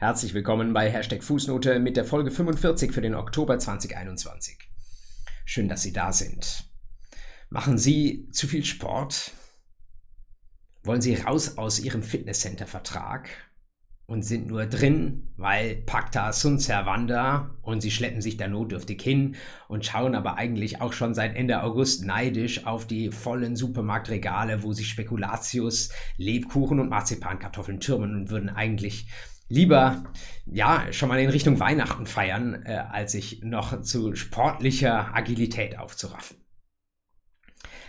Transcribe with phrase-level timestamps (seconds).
[0.00, 4.56] Herzlich willkommen bei Hashtag Fußnote mit der Folge 45 für den Oktober 2021.
[5.44, 6.70] Schön, dass Sie da sind.
[7.50, 9.32] Machen Sie zu viel Sport?
[10.84, 13.28] Wollen Sie raus aus Ihrem Fitnesscenter-Vertrag
[14.06, 19.34] und sind nur drin, weil Pacta sunt servanda und Sie schleppen sich da notdürftig hin
[19.66, 24.72] und schauen aber eigentlich auch schon seit Ende August neidisch auf die vollen Supermarktregale, wo
[24.72, 25.88] sich Spekulatius,
[26.18, 29.08] Lebkuchen und Marzipankartoffeln türmen und würden eigentlich
[29.48, 30.04] lieber
[30.46, 36.36] ja schon mal in Richtung Weihnachten feiern, äh, als sich noch zu sportlicher Agilität aufzuraffen.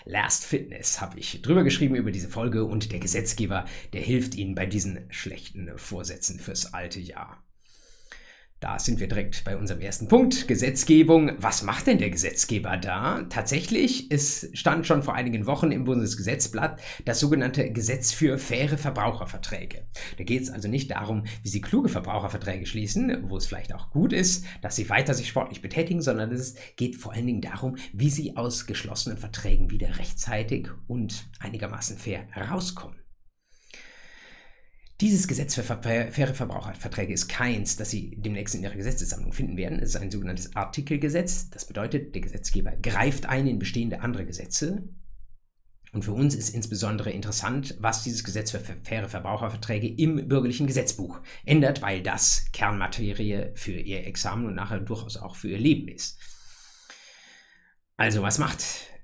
[0.05, 4.55] Last Fitness habe ich drüber geschrieben über diese Folge und der Gesetzgeber, der hilft Ihnen
[4.55, 7.43] bei diesen schlechten Vorsätzen fürs alte Jahr.
[8.59, 10.49] Da sind wir direkt bei unserem ersten Punkt.
[10.49, 11.31] Gesetzgebung.
[11.37, 13.23] Was macht denn der Gesetzgeber da?
[13.29, 19.85] Tatsächlich, es stand schon vor einigen Wochen im Bundesgesetzblatt das sogenannte Gesetz für faire Verbraucherverträge.
[20.17, 23.91] Da geht es also nicht darum, wie Sie kluge Verbraucherverträge schließen, wo es vielleicht auch
[23.91, 27.77] gut ist, dass Sie weiter sich sportlich betätigen, sondern es geht vor allen Dingen darum,
[27.93, 32.97] wie Sie aus geschlossenen Verträgen wieder rechtzeitig und einigermaßen fair herauskommen.
[35.01, 39.79] Dieses Gesetz für faire Verbraucherverträge ist keins, das Sie demnächst in Ihrer Gesetzessammlung finden werden.
[39.79, 41.49] Es ist ein sogenanntes Artikelgesetz.
[41.51, 44.89] Das bedeutet, der Gesetzgeber greift ein in bestehende andere Gesetze.
[45.93, 51.21] Und für uns ist insbesondere interessant, was dieses Gesetz für faire Verbraucherverträge im bürgerlichen Gesetzbuch
[51.45, 56.19] ändert, weil das Kernmaterie für Ihr Examen und nachher durchaus auch für Ihr Leben ist.
[57.95, 58.63] Also, was macht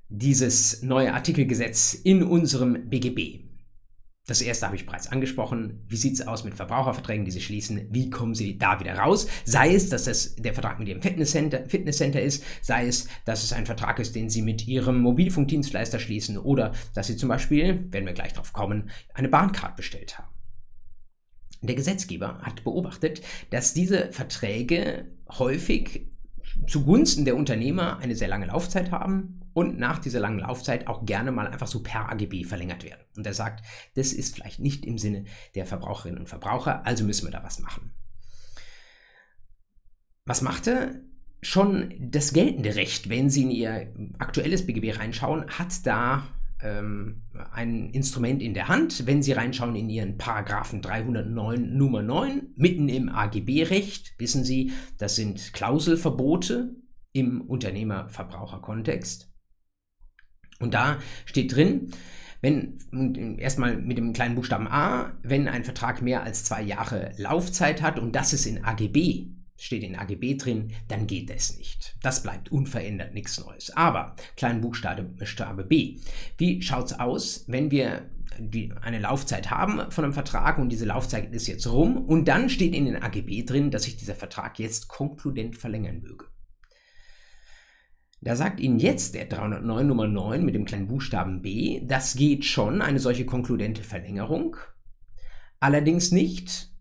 [0.10, 3.45] dieses neue Artikelgesetz in unserem BGB?
[4.28, 5.86] Das erste habe ich bereits angesprochen.
[5.88, 7.88] Wie sieht es aus mit Verbraucherverträgen, die Sie schließen?
[7.92, 9.28] Wie kommen Sie da wieder raus?
[9.44, 13.54] Sei es, dass das der Vertrag mit Ihrem Fitnesscenter, Fitnesscenter ist, sei es, dass es
[13.54, 18.08] ein Vertrag ist, den Sie mit Ihrem Mobilfunkdienstleister schließen oder dass Sie zum Beispiel, wenn
[18.08, 20.34] wir gleich drauf kommen, eine Bahncard bestellt haben.
[21.62, 25.06] Der Gesetzgeber hat beobachtet, dass diese Verträge
[25.38, 26.08] häufig
[26.68, 31.32] zugunsten der Unternehmer eine sehr lange Laufzeit haben und nach dieser langen Laufzeit auch gerne
[31.32, 33.02] mal einfach so per AGB verlängert werden.
[33.16, 35.24] Und er sagt, das ist vielleicht nicht im Sinne
[35.56, 37.92] der Verbraucherinnen und Verbraucher, also müssen wir da was machen.
[40.26, 41.00] Was macht er?
[41.42, 46.28] Schon das geltende Recht, wenn Sie in Ihr aktuelles BGB reinschauen, hat da
[46.62, 47.22] ähm,
[47.54, 49.08] ein Instrument in der Hand.
[49.08, 55.16] Wenn Sie reinschauen in Ihren Paragraphen 309 Nummer 9, mitten im AGB-Recht, wissen Sie, das
[55.16, 56.76] sind Klauselverbote
[57.14, 59.32] im Unternehmer-Verbraucher-Kontext.
[60.60, 61.92] Und da steht drin,
[62.42, 67.82] wenn, erstmal mit dem kleinen Buchstaben A, wenn ein Vertrag mehr als zwei Jahre Laufzeit
[67.82, 71.96] hat und das ist in AGB, steht in AGB drin, dann geht es nicht.
[72.04, 73.76] Das bleibt unverändert, nichts Neues.
[73.76, 75.98] Aber, kleinen Buchstabe B,
[76.38, 80.86] wie schaut es aus, wenn wir die, eine Laufzeit haben von einem Vertrag und diese
[80.86, 84.60] Laufzeit ist jetzt rum und dann steht in den AGB drin, dass sich dieser Vertrag
[84.60, 86.26] jetzt konkludent verlängern möge.
[88.26, 92.44] Da sagt Ihnen jetzt der 309 Nummer 9 mit dem kleinen Buchstaben B, das geht
[92.44, 94.58] schon, eine solche konkludente Verlängerung.
[95.60, 96.72] Allerdings nicht,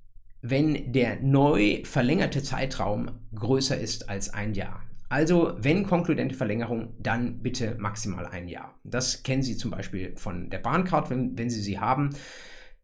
[0.40, 4.84] wenn der neu verlängerte Zeitraum größer ist als ein Jahr.
[5.10, 8.80] Also, wenn konkludente Verlängerung, dann bitte maximal ein Jahr.
[8.82, 12.16] Das kennen Sie zum Beispiel von der Bahncard, wenn, wenn Sie sie haben.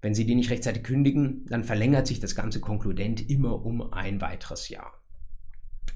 [0.03, 4.21] Wenn Sie die nicht rechtzeitig kündigen, dann verlängert sich das ganze konkludent immer um ein
[4.21, 4.99] weiteres Jahr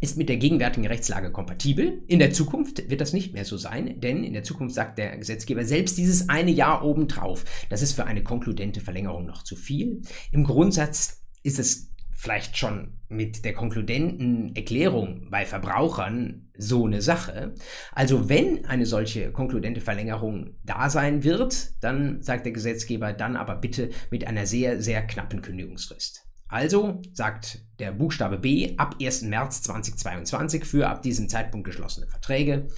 [0.04, 2.02] ist mit der gegenwärtigen Rechtslage kompatibel.
[2.06, 5.16] In der Zukunft wird das nicht mehr so sein, denn in der Zukunft sagt der
[5.16, 7.44] Gesetzgeber selbst dieses eine Jahr obendrauf.
[7.70, 10.02] Das ist für eine konkludente Verlängerung noch zu viel.
[10.30, 17.54] Im Grundsatz ist es vielleicht schon mit der konkludenten Erklärung bei Verbrauchern so eine Sache.
[17.92, 23.56] Also wenn eine solche konkludente Verlängerung da sein wird, dann sagt der Gesetzgeber dann aber
[23.56, 26.23] bitte mit einer sehr, sehr knappen Kündigungsfrist.
[26.54, 29.22] Also sagt der Buchstabe B ab 1.
[29.22, 32.68] März 2022 für ab diesem Zeitpunkt geschlossene Verträge.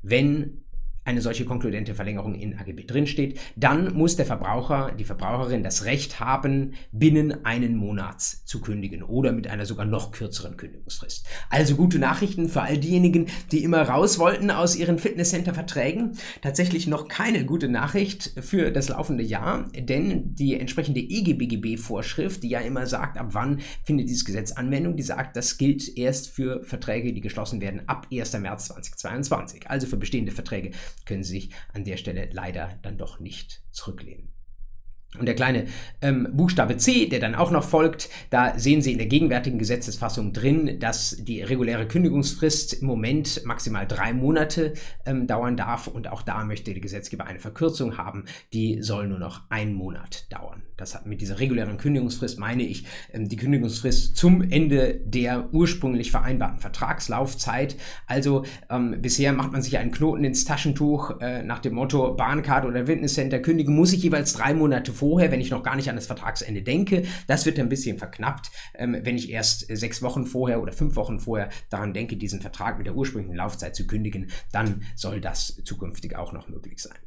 [0.00, 0.64] Wenn
[1.08, 6.20] eine solche konkludente Verlängerung in AGB drinsteht, dann muss der Verbraucher, die Verbraucherin das Recht
[6.20, 11.26] haben, binnen einen Monats zu kündigen oder mit einer sogar noch kürzeren Kündigungsfrist.
[11.48, 16.18] Also gute Nachrichten für all diejenigen, die immer raus wollten aus ihren Fitnesscenter-Verträgen.
[16.42, 22.60] Tatsächlich noch keine gute Nachricht für das laufende Jahr, denn die entsprechende EGBGB-Vorschrift, die ja
[22.60, 27.14] immer sagt, ab wann findet dieses Gesetz Anwendung, die sagt, das gilt erst für Verträge,
[27.14, 28.34] die geschlossen werden ab 1.
[28.34, 29.70] März 2022.
[29.70, 30.72] Also für bestehende Verträge
[31.06, 34.32] können Sie sich an der Stelle leider dann doch nicht zurücklehnen.
[35.16, 35.64] Und der kleine
[36.02, 40.34] ähm, Buchstabe C, der dann auch noch folgt, da sehen Sie in der gegenwärtigen Gesetzesfassung
[40.34, 44.74] drin, dass die reguläre Kündigungsfrist im Moment maximal drei Monate
[45.06, 45.86] ähm, dauern darf.
[45.86, 48.26] Und auch da möchte der Gesetzgeber eine Verkürzung haben.
[48.52, 50.62] Die soll nur noch einen Monat dauern.
[50.76, 56.10] Das hat mit dieser regulären Kündigungsfrist meine ich ähm, die Kündigungsfrist zum Ende der ursprünglich
[56.10, 57.76] vereinbarten Vertragslaufzeit.
[58.06, 62.66] Also ähm, bisher macht man sich einen Knoten ins Taschentuch äh, nach dem Motto Bahncard
[62.66, 65.88] oder Witness Center kündigen muss ich jeweils drei Monate vorher, wenn ich noch gar nicht
[65.88, 67.04] an das Vertragsende denke.
[67.26, 71.20] Das wird ein bisschen verknappt, ähm, wenn ich erst sechs Wochen vorher oder fünf Wochen
[71.20, 74.30] vorher daran denke, diesen Vertrag mit der ursprünglichen Laufzeit zu kündigen.
[74.52, 76.98] Dann soll das zukünftig auch noch möglich sein.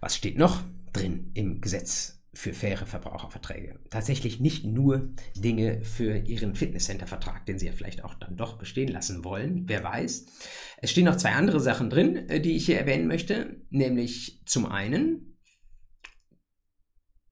[0.00, 0.62] Was steht noch
[0.92, 3.78] drin im Gesetz für faire Verbraucherverträge.
[3.90, 8.88] Tatsächlich nicht nur Dinge für Ihren Fitnesscenter-Vertrag, den Sie ja vielleicht auch dann doch bestehen
[8.88, 10.26] lassen wollen, wer weiß.
[10.78, 14.66] Es stehen noch zwei andere Sachen drin, äh, die ich hier erwähnen möchte, nämlich zum
[14.66, 15.31] einen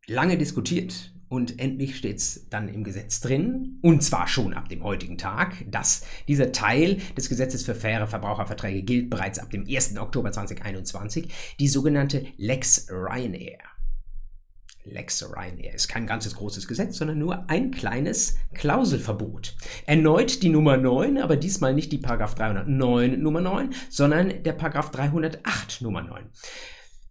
[0.06, 4.82] lange diskutiert und endlich steht es dann im Gesetz drin, und zwar schon ab dem
[4.82, 9.96] heutigen Tag, dass dieser Teil des Gesetzes für faire Verbraucherverträge gilt bereits ab dem 1.
[9.96, 13.60] Oktober 2021, die sogenannte Lex Ryanair.
[14.84, 19.54] Lex Ryanair ist kein ganzes großes Gesetz, sondern nur ein kleines Klauselverbot.
[19.86, 24.90] Erneut die Nummer 9, aber diesmal nicht die Paragraph 309 Nummer 9, sondern der Paragraph
[24.90, 26.24] 308 Nummer 9.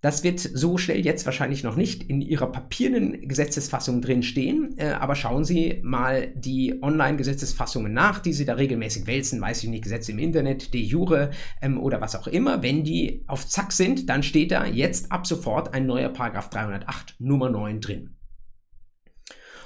[0.02, 4.92] Das wird so schnell jetzt wahrscheinlich noch nicht in Ihrer papierenden Gesetzesfassung drin stehen, äh,
[4.92, 9.84] aber schauen Sie mal die Online-Gesetzesfassungen nach, die Sie da regelmäßig wälzen, weiß ich nicht,
[9.84, 11.32] Gesetze im Internet, de jure
[11.62, 12.64] ähm, oder was auch immer.
[12.64, 17.16] Wenn die auf Zack sind, dann steht da jetzt ab sofort ein neuer Paragraph 308
[17.20, 18.16] Nummer 9 drin.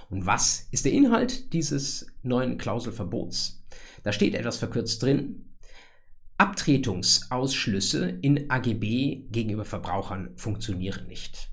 [0.10, 3.64] Und was ist der Inhalt dieses neuen Klauselverbots?
[4.04, 5.53] Da steht etwas verkürzt drin.
[6.38, 11.50] Abtretungsausschlüsse in AGB gegenüber Verbrauchern funktionieren nicht.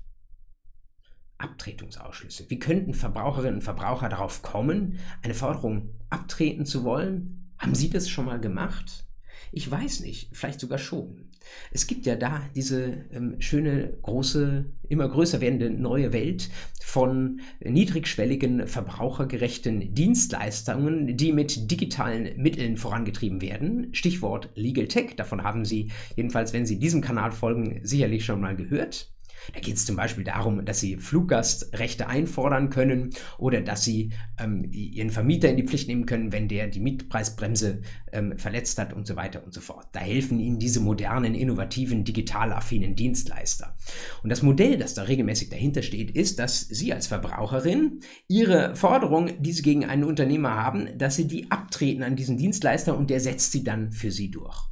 [1.37, 2.49] Abtretungsausschlüsse.
[2.49, 7.53] Wie könnten Verbraucherinnen und Verbraucher darauf kommen, eine Forderung abtreten zu wollen?
[7.57, 9.05] Haben Sie das schon mal gemacht?
[9.51, 11.30] Ich weiß nicht, vielleicht sogar schon.
[11.71, 16.49] Es gibt ja da diese ähm, schöne, große, immer größer werdende neue Welt
[16.81, 23.93] von niedrigschwelligen, verbrauchergerechten Dienstleistungen, die mit digitalen Mitteln vorangetrieben werden.
[23.93, 28.55] Stichwort Legal Tech, davon haben Sie jedenfalls, wenn Sie diesem Kanal folgen, sicherlich schon mal
[28.55, 29.11] gehört.
[29.53, 34.67] Da geht es zum Beispiel darum, dass Sie Fluggastrechte einfordern können oder dass Sie ähm,
[34.71, 39.07] Ihren Vermieter in die Pflicht nehmen können, wenn der die Mietpreisbremse ähm, verletzt hat und
[39.07, 39.87] so weiter und so fort.
[39.93, 43.75] Da helfen Ihnen diese modernen, innovativen, digital affinen Dienstleister.
[44.23, 49.41] Und das Modell, das da regelmäßig dahinter steht, ist, dass Sie als Verbraucherin Ihre Forderung,
[49.41, 53.19] die Sie gegen einen Unternehmer haben, dass Sie die abtreten an diesen Dienstleister und der
[53.19, 54.70] setzt sie dann für Sie durch.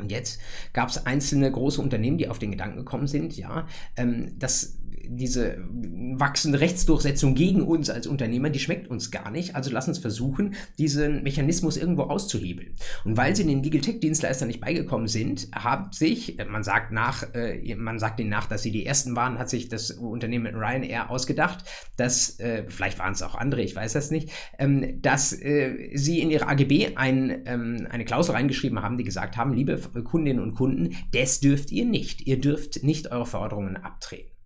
[0.00, 0.40] Und jetzt
[0.72, 3.66] gab es einzelne große Unternehmen, die auf den Gedanken gekommen sind, ja,
[3.96, 4.78] ähm, dass
[5.08, 9.56] diese wachsende Rechtsdurchsetzung gegen uns als Unternehmer, die schmeckt uns gar nicht.
[9.56, 12.74] Also lass uns versuchen, diesen Mechanismus irgendwo auszuhebeln.
[13.04, 17.34] Und weil sie den Legal Tech Dienstleistern nicht beigekommen sind, hat sich, man sagt nach,
[17.34, 21.10] äh, man sagt ihnen nach, dass sie die ersten waren, hat sich das Unternehmen Ryanair
[21.10, 21.64] ausgedacht,
[21.96, 26.20] dass, äh, vielleicht waren es auch andere, ich weiß das nicht, ähm, dass äh, sie
[26.20, 30.54] in ihre AGB ein, ähm, eine Klausel reingeschrieben haben, die gesagt haben, liebe Kundinnen und
[30.54, 32.26] Kunden, das dürft ihr nicht.
[32.26, 34.37] Ihr dürft nicht eure Forderungen abtreten.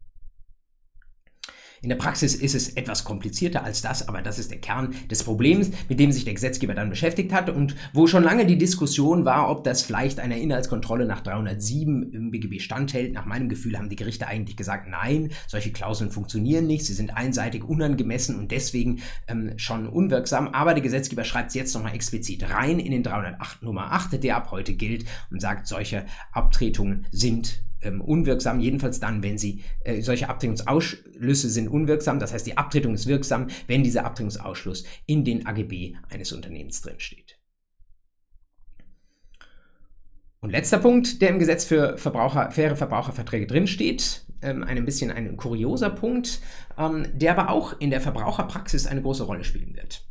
[1.84, 5.24] In der Praxis ist es etwas komplizierter als das, aber das ist der Kern des
[5.24, 9.24] Problems, mit dem sich der Gesetzgeber dann beschäftigt hat und wo schon lange die Diskussion
[9.24, 13.12] war, ob das vielleicht einer Inhaltskontrolle nach 307 im BGB standhält.
[13.12, 17.16] Nach meinem Gefühl haben die Gerichte eigentlich gesagt, nein, solche Klauseln funktionieren nicht, sie sind
[17.16, 20.46] einseitig unangemessen und deswegen ähm, schon unwirksam.
[20.46, 24.36] Aber der Gesetzgeber schreibt es jetzt nochmal explizit rein in den 308 Nummer 8, der
[24.36, 30.00] ab heute gilt und sagt, solche Abtretungen sind ähm, unwirksam, jedenfalls dann, wenn sie äh,
[30.00, 32.18] solche Abtretungsausschlüsse sind unwirksam.
[32.18, 36.98] Das heißt, die Abtretung ist wirksam, wenn dieser Abtretungsausschluss in den AGB eines Unternehmens drin
[36.98, 37.38] steht.
[40.40, 45.36] Und letzter Punkt, der im Gesetz für Verbraucher, faire Verbraucherverträge drinsteht, ähm, ein bisschen ein
[45.36, 46.40] kurioser Punkt,
[46.76, 50.04] ähm, der aber auch in der Verbraucherpraxis eine große Rolle spielen wird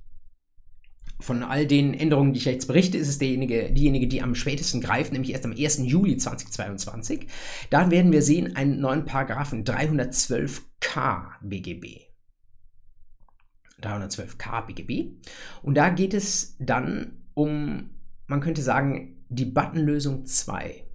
[1.21, 4.81] von all den Änderungen, die ich jetzt berichte, ist es derjenige, diejenige, die am spätesten
[4.81, 5.79] greift, nämlich erst am 1.
[5.83, 7.27] Juli 2022.
[7.69, 12.01] Da werden wir sehen einen neuen Paragraphen 312k BGB.
[13.81, 15.15] 312k BGB.
[15.63, 17.89] Und da geht es dann um,
[18.27, 20.85] man könnte sagen, die Buttonlösung 2.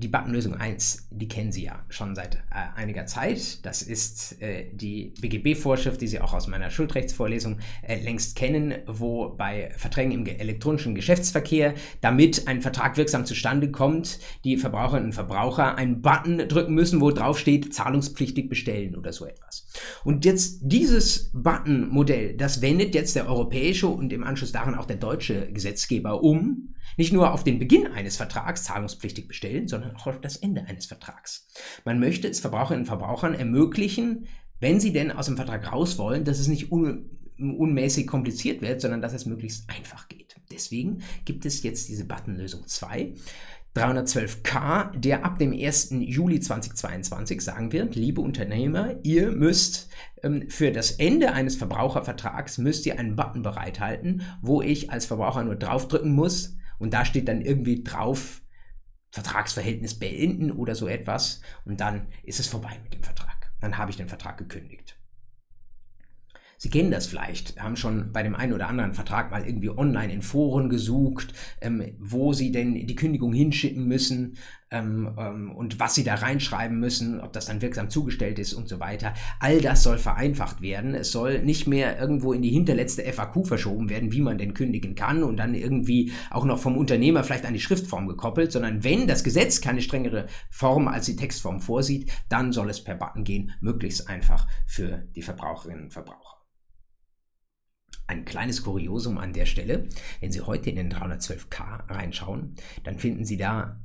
[0.00, 2.38] die Buttonlösung 1, die kennen Sie ja schon seit äh,
[2.74, 3.64] einiger Zeit.
[3.64, 9.28] Das ist äh, die BGB-Vorschrift, die Sie auch aus meiner Schuldrechtsvorlesung äh, längst kennen, wo
[9.28, 15.76] bei Verträgen im elektronischen Geschäftsverkehr, damit ein Vertrag wirksam zustande kommt, die Verbraucherinnen und Verbraucher
[15.76, 19.66] einen Button drücken müssen, wo drauf steht, zahlungspflichtig bestellen oder so etwas.
[20.04, 24.96] Und jetzt dieses Button-Modell, das wendet jetzt der europäische und im Anschluss daran auch der
[24.96, 30.20] deutsche Gesetzgeber um nicht nur auf den Beginn eines Vertrags zahlungspflichtig bestellen, sondern auch auf
[30.20, 31.48] das Ende eines Vertrags.
[31.84, 34.26] Man möchte es Verbraucherinnen und Verbrauchern ermöglichen,
[34.60, 38.82] wenn sie denn aus dem Vertrag raus wollen, dass es nicht un unmäßig kompliziert wird,
[38.82, 40.36] sondern dass es möglichst einfach geht.
[40.52, 43.14] Deswegen gibt es jetzt diese Buttonlösung 2.
[43.74, 45.90] 312k, der ab dem 1.
[46.00, 49.88] Juli 2022 sagen wird, liebe Unternehmer, ihr müsst
[50.24, 55.44] ähm, für das Ende eines Verbrauchervertrags müsst ihr einen Button bereithalten, wo ich als Verbraucher
[55.44, 58.42] nur draufdrücken muss, und da steht dann irgendwie drauf,
[59.12, 63.52] Vertragsverhältnis beenden oder so etwas und dann ist es vorbei mit dem Vertrag.
[63.60, 64.96] Dann habe ich den Vertrag gekündigt.
[66.56, 70.12] Sie kennen das vielleicht, haben schon bei dem einen oder anderen Vertrag mal irgendwie online
[70.12, 71.32] in Foren gesucht,
[71.62, 74.36] ähm, wo Sie denn die Kündigung hinschicken müssen
[74.70, 78.68] ähm, ähm, und was Sie da reinschreiben müssen, ob das dann wirksam zugestellt ist und
[78.68, 79.14] so weiter.
[79.40, 80.94] All das soll vereinfacht werden.
[80.94, 84.94] Es soll nicht mehr irgendwo in die hinterletzte FAQ verschoben werden, wie man denn kündigen
[84.94, 89.08] kann und dann irgendwie auch noch vom Unternehmer vielleicht an die Schriftform gekoppelt, sondern wenn
[89.08, 93.52] das Gesetz keine strengere Form als die Textform vorsieht, dann soll es per Button gehen,
[93.60, 96.36] möglichst einfach für die Verbraucherinnen und Verbraucher.
[98.06, 99.88] Ein kleines Kuriosum an der Stelle.
[100.20, 103.80] Wenn Sie heute in den 312k reinschauen, dann finden Sie da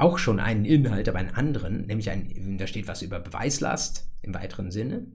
[0.00, 4.34] auch schon einen Inhalt, aber einen anderen, nämlich ein, da steht was über Beweislast im
[4.34, 5.06] weiteren Sinne.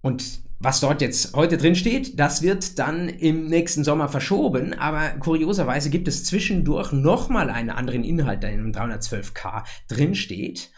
[0.00, 5.10] Und was dort jetzt heute drin steht, das wird dann im nächsten Sommer verschoben, aber
[5.20, 10.70] kurioserweise gibt es zwischendurch nochmal einen anderen Inhalt, der in dem 312k drin steht.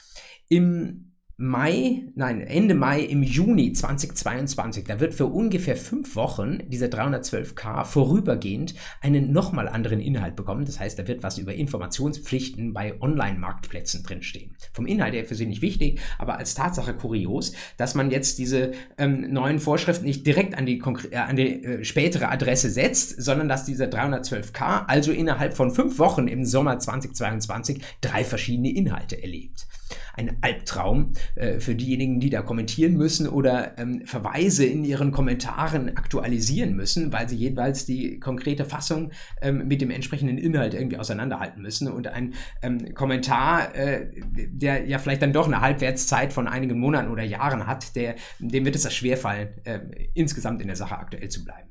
[0.49, 1.10] Im
[1.42, 7.87] Mai, nein, Ende Mai im Juni 2022, da wird für ungefähr fünf Wochen dieser 312k
[7.87, 10.66] vorübergehend einen nochmal anderen Inhalt bekommen.
[10.66, 14.54] Das heißt, da wird was über Informationspflichten bei Online-Marktplätzen drinstehen.
[14.75, 18.73] Vom Inhalt her für Sie nicht wichtig, aber als Tatsache kurios, dass man jetzt diese
[18.99, 23.49] ähm, neuen Vorschriften nicht direkt an die, äh, an die äh, spätere Adresse setzt, sondern
[23.49, 29.66] dass dieser 312k also innerhalb von fünf Wochen im Sommer 2022 drei verschiedene Inhalte erlebt
[30.14, 35.97] ein Albtraum äh, für diejenigen, die da kommentieren müssen oder ähm, Verweise in ihren Kommentaren
[35.97, 41.62] aktualisieren müssen, weil sie jeweils die konkrete Fassung ähm, mit dem entsprechenden Inhalt irgendwie auseinanderhalten
[41.62, 41.88] müssen.
[41.88, 47.11] Und ein ähm, Kommentar, äh, der ja vielleicht dann doch eine Halbwertszeit von einigen Monaten
[47.11, 49.80] oder Jahren hat, der, dem wird es das schwerfallen, äh,
[50.14, 51.70] insgesamt in der Sache aktuell zu bleiben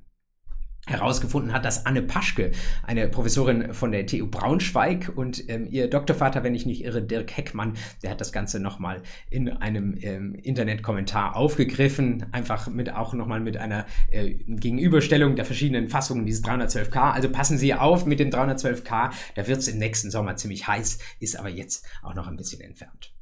[0.90, 2.52] herausgefunden hat, dass Anne Paschke,
[2.84, 7.36] eine Professorin von der TU Braunschweig und ähm, ihr Doktorvater, wenn ich nicht irre, Dirk
[7.36, 13.40] Heckmann, der hat das Ganze nochmal in einem ähm, Internetkommentar aufgegriffen, einfach mit auch nochmal
[13.40, 17.12] mit einer äh, Gegenüberstellung der verschiedenen Fassungen dieses 312K.
[17.12, 21.00] Also passen Sie auf mit dem 312K, da wird es im nächsten Sommer ziemlich heiß,
[21.20, 23.14] ist aber jetzt auch noch ein bisschen entfernt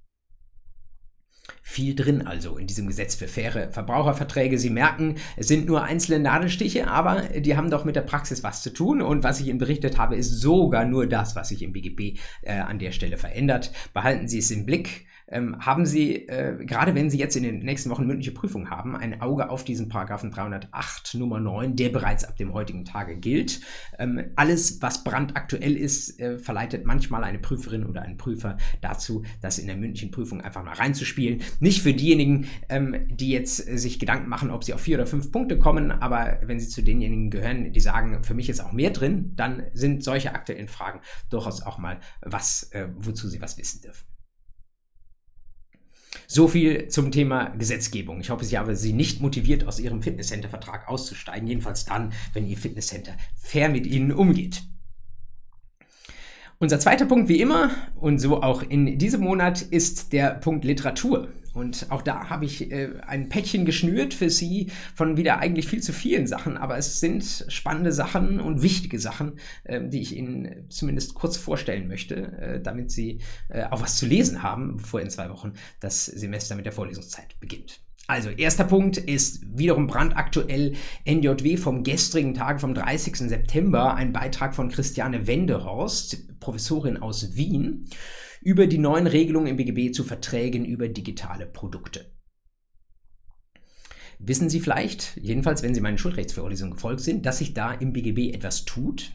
[1.61, 4.57] viel drin also in diesem Gesetz für faire Verbraucherverträge.
[4.57, 8.63] Sie merken, es sind nur einzelne Nadelstiche, aber die haben doch mit der Praxis was
[8.63, 11.73] zu tun und was ich Ihnen berichtet habe, ist sogar nur das, was sich im
[11.73, 13.71] BGB äh, an der Stelle verändert.
[13.93, 17.59] Behalten Sie es im Blick ähm, haben Sie, äh, gerade wenn Sie jetzt in den
[17.59, 22.23] nächsten Wochen mündliche Prüfung haben, ein Auge auf diesen Paragraphen 308 Nummer 9, der bereits
[22.23, 23.61] ab dem heutigen Tage gilt.
[23.99, 29.59] Ähm, alles, was brandaktuell ist, äh, verleitet manchmal eine Prüferin oder einen Prüfer dazu, das
[29.59, 31.41] in der mündlichen Prüfung einfach mal reinzuspielen.
[31.59, 35.07] Nicht für diejenigen, ähm, die jetzt äh, sich Gedanken machen, ob sie auf vier oder
[35.07, 38.71] fünf Punkte kommen, aber wenn sie zu denjenigen gehören, die sagen, für mich ist auch
[38.71, 43.57] mehr drin, dann sind solche aktuellen Fragen durchaus auch mal was, äh, wozu sie was
[43.57, 44.06] wissen dürfen.
[46.27, 48.19] So viel zum Thema Gesetzgebung.
[48.19, 51.47] Ich hoffe, Sie haben Sie nicht motiviert, aus Ihrem Fitnesscenter-Vertrag auszusteigen.
[51.47, 54.63] Jedenfalls dann, wenn Ihr Fitnesscenter fair mit Ihnen umgeht.
[56.59, 61.27] Unser zweiter Punkt, wie immer, und so auch in diesem Monat, ist der Punkt Literatur.
[61.57, 65.81] Und auch da habe ich äh, ein Päckchen geschnürt für Sie von wieder eigentlich viel
[65.81, 70.69] zu vielen Sachen, aber es sind spannende Sachen und wichtige Sachen, äh, die ich Ihnen
[70.69, 75.09] zumindest kurz vorstellen möchte, äh, damit Sie äh, auch was zu lesen haben, bevor in
[75.09, 77.79] zwei Wochen das Semester mit der Vorlesungszeit beginnt.
[78.05, 83.17] Also, erster Punkt ist wiederum brandaktuell NJW vom gestrigen Tag, vom 30.
[83.17, 87.89] September, ein Beitrag von Christiane Wendehorst, Professorin aus Wien
[88.41, 92.11] über die neuen Regelungen im BGB zu Verträgen über digitale Produkte.
[94.19, 98.33] Wissen Sie vielleicht, jedenfalls wenn Sie meinen Schuldrechtsvorlesungen gefolgt sind, dass sich da im BGB
[98.33, 99.11] etwas tut?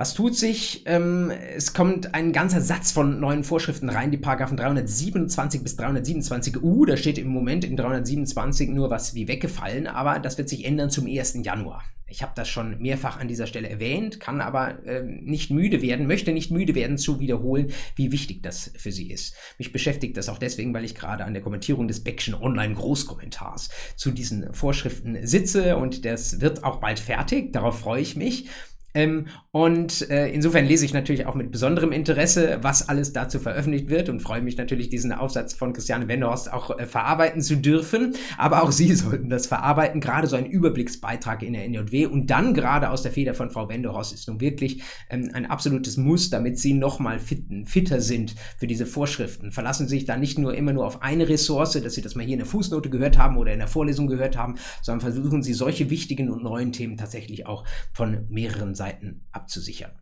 [0.00, 0.84] Was tut sich?
[0.86, 6.86] Ähm, es kommt ein ganzer Satz von neuen Vorschriften rein, die Paragraphen 327 bis 327u.
[6.86, 10.88] Da steht im Moment in 327 nur was wie weggefallen, aber das wird sich ändern
[10.88, 11.40] zum 1.
[11.44, 11.84] Januar.
[12.08, 16.06] Ich habe das schon mehrfach an dieser Stelle erwähnt, kann aber äh, nicht müde werden,
[16.06, 19.34] möchte nicht müde werden zu wiederholen, wie wichtig das für Sie ist.
[19.58, 24.12] Mich beschäftigt das auch deswegen, weil ich gerade an der Kommentierung des Beckschen Online-Großkommentars zu
[24.12, 27.52] diesen Vorschriften sitze und das wird auch bald fertig.
[27.52, 28.48] Darauf freue ich mich.
[28.94, 33.88] Ähm, und äh, insofern lese ich natürlich auch mit besonderem Interesse, was alles dazu veröffentlicht
[33.88, 38.14] wird und freue mich natürlich, diesen Aufsatz von Christiane Wenderhorst auch äh, verarbeiten zu dürfen.
[38.38, 40.00] Aber auch Sie sollten das verarbeiten.
[40.00, 43.68] Gerade so ein Überblicksbeitrag in der NJW und dann gerade aus der Feder von Frau
[43.68, 47.18] Wenderhorst ist nun wirklich ähm, ein absolutes Muss, damit Sie nochmal
[47.64, 49.52] fitter sind für diese Vorschriften.
[49.52, 52.24] Verlassen Sie sich da nicht nur immer nur auf eine Ressource, dass Sie das mal
[52.24, 55.54] hier in der Fußnote gehört haben oder in der Vorlesung gehört haben, sondern versuchen Sie
[55.54, 59.92] solche wichtigen und neuen Themen tatsächlich auch von mehreren Seiten abzusichern.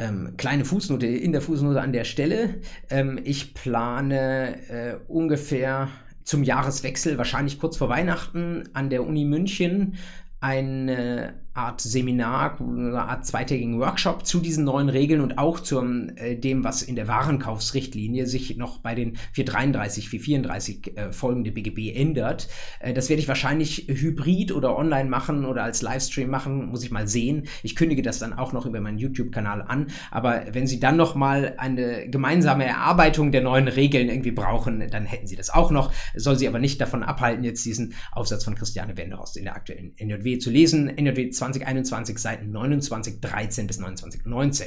[0.00, 2.60] Ähm, kleine Fußnote in der Fußnote an der Stelle.
[2.90, 5.88] Ähm, ich plane äh, ungefähr
[6.24, 9.94] zum Jahreswechsel, wahrscheinlich kurz vor Weihnachten, an der Uni München
[10.40, 15.80] eine Art Seminar, eine Art zweitägigen Workshop zu diesen neuen Regeln und auch zu
[16.16, 21.52] äh, dem, was in der Warenkaufsrichtlinie sich noch bei den 433, 434 äh, Folgen der
[21.52, 22.48] BGB ändert.
[22.80, 26.90] Äh, das werde ich wahrscheinlich hybrid oder online machen oder als Livestream machen, muss ich
[26.90, 27.46] mal sehen.
[27.62, 29.86] Ich kündige das dann auch noch über meinen YouTube-Kanal an.
[30.10, 35.06] Aber wenn Sie dann noch mal eine gemeinsame Erarbeitung der neuen Regeln irgendwie brauchen, dann
[35.06, 35.90] hätten Sie das auch noch.
[36.14, 39.94] Soll Sie aber nicht davon abhalten, jetzt diesen Aufsatz von Christiane Wenderhorst in der aktuellen
[39.98, 40.92] NJW zu lesen.
[40.94, 44.66] NJW 20 2021 Seiten 29, 13 bis 29, 19.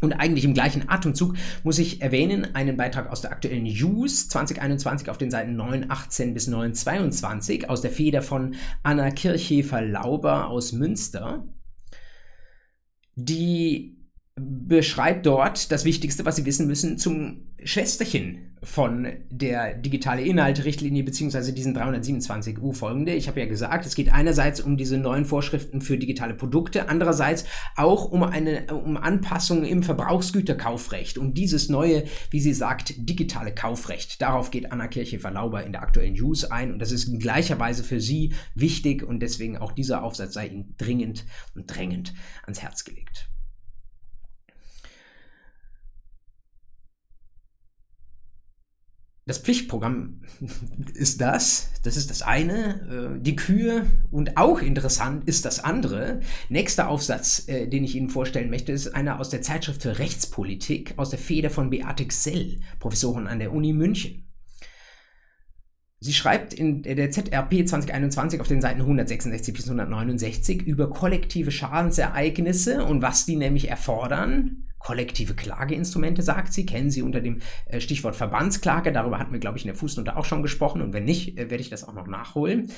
[0.00, 5.10] Und eigentlich im gleichen Atemzug muss ich erwähnen, einen Beitrag aus der aktuellen News 2021
[5.10, 10.72] auf den Seiten 9, 18 bis 9, 22 aus der Feder von Anna Kirchhefer-Lauber aus
[10.72, 11.46] Münster,
[13.14, 13.98] die
[14.36, 21.52] beschreibt dort das Wichtigste, was Sie wissen müssen zum Schwesterchen von der digitale Inhalte-Richtlinie beziehungsweise
[21.52, 23.14] diesen 327 U folgende.
[23.14, 27.44] Ich habe ja gesagt, es geht einerseits um diese neuen Vorschriften für digitale Produkte, andererseits
[27.76, 34.20] auch um eine um Anpassungen im Verbrauchsgüterkaufrecht und dieses neue, wie sie sagt, digitale Kaufrecht.
[34.20, 37.82] Darauf geht Anna Kirche-Verlauber in der aktuellen News ein und das ist in gleicher Weise
[37.82, 41.24] für sie wichtig und deswegen auch dieser Aufsatz sei ihnen dringend
[41.54, 42.12] und drängend
[42.44, 43.29] ans Herz gelegt.
[49.30, 50.22] Das Pflichtprogramm
[50.94, 56.18] ist das, das ist das eine, äh, die Kühe und auch interessant ist das andere.
[56.48, 60.94] Nächster Aufsatz, äh, den ich Ihnen vorstellen möchte, ist einer aus der Zeitschrift für Rechtspolitik
[60.96, 64.26] aus der Feder von Beate Xell, Professorin an der Uni München.
[66.00, 72.84] Sie schreibt in der ZRP 2021 auf den Seiten 166 bis 169 über kollektive Schadensereignisse
[72.84, 78.16] und was die nämlich erfordern kollektive Klageinstrumente, sagt sie, kennen Sie unter dem äh, Stichwort
[78.16, 78.92] Verbandsklage.
[78.92, 81.50] Darüber hatten wir, glaube ich, in der Fußnote auch schon gesprochen und wenn nicht, äh,
[81.50, 82.72] werde ich das auch noch nachholen.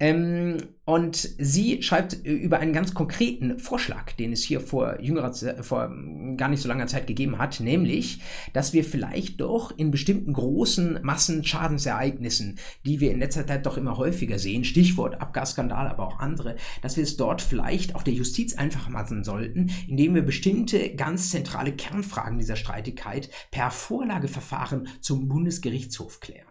[0.00, 5.34] Ähm, und sie schreibt äh, über einen ganz konkreten Vorschlag, den es hier vor jüngerer,
[5.62, 5.94] vor
[6.38, 8.22] gar nicht so langer Zeit gegeben hat, nämlich,
[8.54, 13.98] dass wir vielleicht doch in bestimmten großen Massenschadensereignissen, die wir in letzter Zeit doch immer
[13.98, 18.54] häufiger sehen, Stichwort Abgasskandal, aber auch andere, dass wir es dort vielleicht auch der Justiz
[18.54, 26.20] einfach machen sollten, indem wir bestimmte ganz zentrale Kernfragen dieser Streitigkeit per Vorlageverfahren zum Bundesgerichtshof
[26.20, 26.48] klären.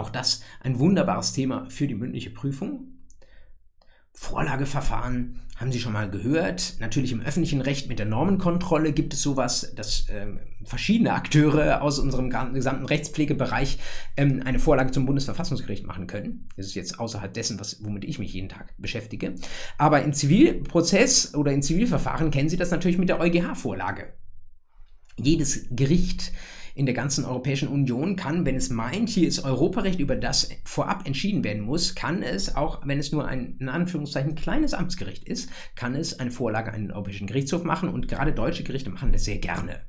[0.00, 2.88] Auch das ein wunderbares Thema für die mündliche Prüfung.
[4.14, 6.76] Vorlageverfahren haben Sie schon mal gehört.
[6.80, 11.98] Natürlich im öffentlichen Recht mit der Normenkontrolle gibt es sowas, dass ähm, verschiedene Akteure aus
[11.98, 13.78] unserem gesamten Rechtspflegebereich
[14.16, 16.48] ähm, eine Vorlage zum Bundesverfassungsgericht machen können.
[16.56, 19.34] Das ist jetzt außerhalb dessen, was, womit ich mich jeden Tag beschäftige.
[19.76, 24.14] Aber im Zivilprozess oder in Zivilverfahren kennen Sie das natürlich mit der EuGH-Vorlage.
[25.18, 26.32] Jedes Gericht
[26.74, 31.06] in der ganzen Europäischen Union kann, wenn es meint, hier ist Europarecht, über das vorab
[31.06, 35.50] entschieden werden muss, kann es, auch wenn es nur ein in Anführungszeichen kleines Amtsgericht ist,
[35.74, 39.24] kann es eine Vorlage an den Europäischen Gerichtshof machen und gerade deutsche Gerichte machen das
[39.24, 39.82] sehr gerne.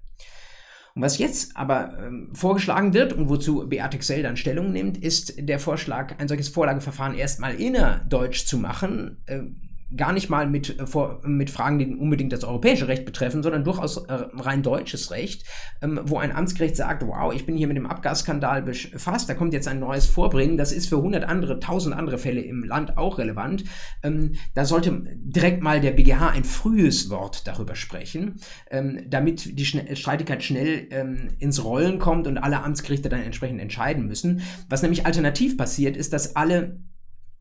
[0.94, 5.34] Und was jetzt aber ähm, vorgeschlagen wird und wozu Beate Xell dann Stellung nimmt, ist
[5.38, 9.24] der Vorschlag, ein solches Vorlageverfahren erstmal innerdeutsch zu machen.
[9.26, 9.44] Äh,
[9.96, 13.64] gar nicht mal mit, äh, vor, mit Fragen, die unbedingt das europäische Recht betreffen, sondern
[13.64, 15.46] durchaus äh, rein deutsches Recht,
[15.82, 19.54] ähm, wo ein Amtsgericht sagt, wow, ich bin hier mit dem Abgasskandal befasst, da kommt
[19.54, 23.18] jetzt ein neues Vorbringen, das ist für 100 andere, 1000 andere Fälle im Land auch
[23.18, 23.64] relevant.
[24.04, 28.36] Ähm, da sollte direkt mal der BGH ein frühes Wort darüber sprechen,
[28.70, 33.60] ähm, damit die Schne Streitigkeit schnell ähm, ins Rollen kommt und alle Amtsgerichte dann entsprechend
[33.60, 34.42] entscheiden müssen.
[34.70, 36.80] Was nämlich alternativ passiert, ist, dass alle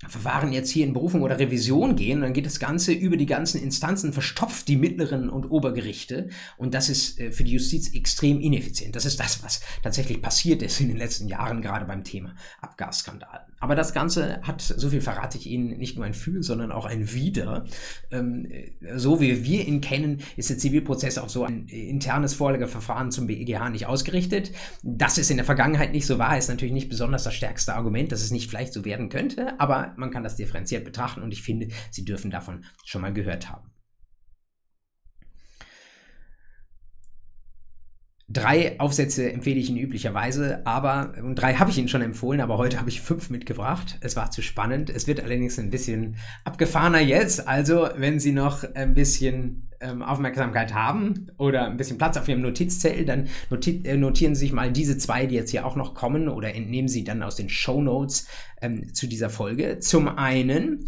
[0.09, 3.63] Verfahren jetzt hier in Berufung oder Revision gehen, dann geht das Ganze über die ganzen
[3.63, 8.97] Instanzen, verstopft die mittleren und Obergerichte und das ist äh, für die Justiz extrem ineffizient.
[8.97, 13.47] Das ist das, was tatsächlich passiert ist in den letzten Jahren, gerade beim Thema Abgasskandal.
[13.61, 16.87] Aber das Ganze hat, so viel verrate ich Ihnen, nicht nur ein Für, sondern auch
[16.87, 17.65] ein Wider.
[18.11, 18.49] Ähm,
[18.97, 23.69] so wie wir ihn kennen, ist der Zivilprozess auf so ein internes Vorlegeverfahren zum BEGH
[23.69, 24.53] nicht ausgerichtet.
[24.83, 28.13] Das ist in der Vergangenheit nicht so war, ist natürlich nicht besonders das stärkste Argument,
[28.13, 31.43] dass es nicht vielleicht so werden könnte, aber man kann das differenziert betrachten und ich
[31.43, 33.70] finde, Sie dürfen davon schon mal gehört haben.
[38.33, 42.59] Drei Aufsätze empfehle ich Ihnen üblicherweise, aber, und drei habe ich Ihnen schon empfohlen, aber
[42.59, 43.99] heute habe ich fünf mitgebracht.
[44.03, 44.89] Es war zu spannend.
[44.89, 46.15] Es wird allerdings ein bisschen
[46.45, 47.49] abgefahrener jetzt.
[47.49, 52.43] Also, wenn Sie noch ein bisschen ähm, Aufmerksamkeit haben oder ein bisschen Platz auf Ihrem
[52.43, 55.95] Notizzettel, dann noti äh, notieren Sie sich mal diese zwei, die jetzt hier auch noch
[55.95, 58.29] kommen oder entnehmen Sie dann aus den Show Notes
[58.63, 59.81] ähm, zu dieser Folge.
[59.81, 60.85] Zum einen,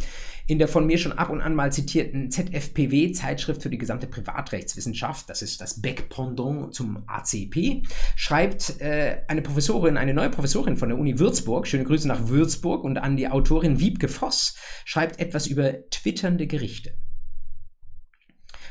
[0.46, 4.06] in der von mir schon ab und an mal zitierten ZFPW, Zeitschrift für die gesamte
[4.06, 7.82] Privatrechtswissenschaft, das ist das Beck-Pendant zum ACP,
[8.16, 12.84] schreibt äh, eine Professorin, eine neue Professorin von der Uni Würzburg, schöne Grüße nach Würzburg
[12.84, 16.94] und an die Autorin Wiebke Voss, schreibt etwas über twitternde Gerichte.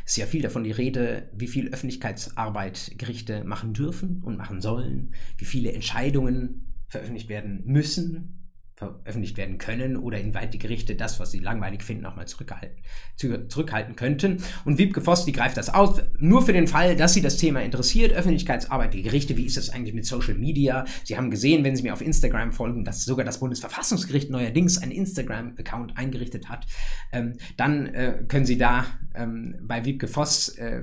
[0.03, 4.59] Es ist ja viel davon die Rede, wie viel Öffentlichkeitsarbeit Gerichte machen dürfen und machen
[4.59, 8.40] sollen, wie viele Entscheidungen veröffentlicht werden müssen
[8.81, 12.77] veröffentlicht werden können oder inwieweit die Gerichte das, was sie langweilig finden, auch mal zurückhalten,
[13.15, 14.43] zurückhalten könnten.
[14.65, 17.61] Und Wiebke Voss, die greift das auf, nur für den Fall, dass sie das Thema
[17.61, 18.11] interessiert.
[18.11, 20.85] Öffentlichkeitsarbeit, die Gerichte, wie ist das eigentlich mit Social Media?
[21.03, 24.91] Sie haben gesehen, wenn Sie mir auf Instagram folgen, dass sogar das Bundesverfassungsgericht neuerdings einen
[24.91, 26.65] Instagram-Account eingerichtet hat.
[27.11, 30.81] Ähm, dann äh, können Sie da ähm, bei Wiebke Voss äh,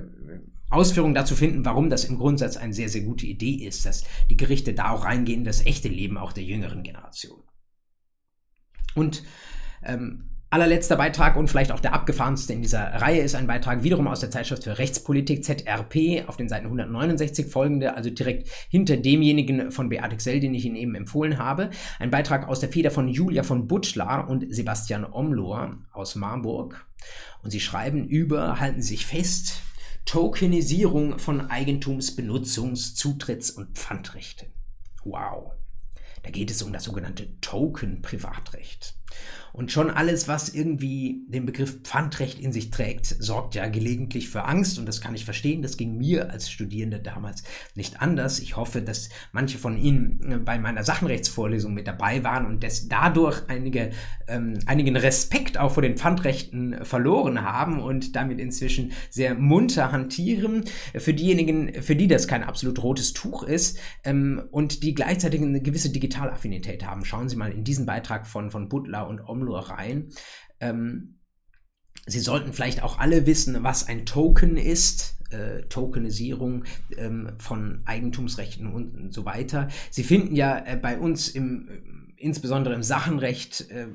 [0.69, 4.37] Ausführungen dazu finden, warum das im Grundsatz eine sehr, sehr gute Idee ist, dass die
[4.37, 7.41] Gerichte da auch reingehen, das echte Leben auch der jüngeren Generation.
[8.99, 9.23] Und
[9.81, 14.07] ähm, allerletzter Beitrag und vielleicht auch der abgefahrenste in dieser Reihe ist ein Beitrag wiederum
[14.07, 19.71] aus der Zeitschrift für Rechtspolitik ZRP auf den Seiten 169 folgende, also direkt hinter demjenigen
[19.71, 21.69] von Beate Xell, den ich Ihnen eben empfohlen habe.
[21.99, 26.85] Ein Beitrag aus der Feder von Julia von Butschlar und Sebastian Omlohr aus Marburg.
[27.41, 29.61] Und sie schreiben über, halten sich fest,
[30.05, 34.49] Tokenisierung von Eigentums-, Benutzungs-, Zutritts- und Pfandrechten.
[35.05, 35.58] Wow.
[36.29, 38.93] Da geht es um das sogenannte Token-Privatrecht.
[39.53, 44.45] Und schon alles, was irgendwie den Begriff Pfandrecht in sich trägt, sorgt ja gelegentlich für
[44.45, 45.61] Angst und das kann ich verstehen.
[45.61, 47.43] Das ging mir als Studierende damals
[47.75, 48.39] nicht anders.
[48.39, 52.87] Ich hoffe, dass manche von Ihnen äh, bei meiner Sachenrechtsvorlesung mit dabei waren und dass
[52.87, 53.91] dadurch einige,
[54.27, 60.65] ähm, einigen Respekt auch vor den Pfandrechten verloren haben und damit inzwischen sehr munter hantieren.
[60.95, 65.61] Für diejenigen, für die das kein absolut rotes Tuch ist ähm, und die gleichzeitig eine
[65.61, 70.09] gewisse Digitalaffinität haben, schauen Sie mal in diesen Beitrag von, von Butler und Om Sammlereien.
[70.59, 71.15] Ähm,
[72.05, 75.17] Sie sollten vielleicht auch alle wissen, was ein Token ist.
[75.29, 76.63] Äh, Tokenisierung
[76.97, 79.67] ähm, von Eigentumsrechten und, so weiter.
[79.91, 83.89] Sie finden ja äh, bei uns im, insbesondere im Sachenrecht äh,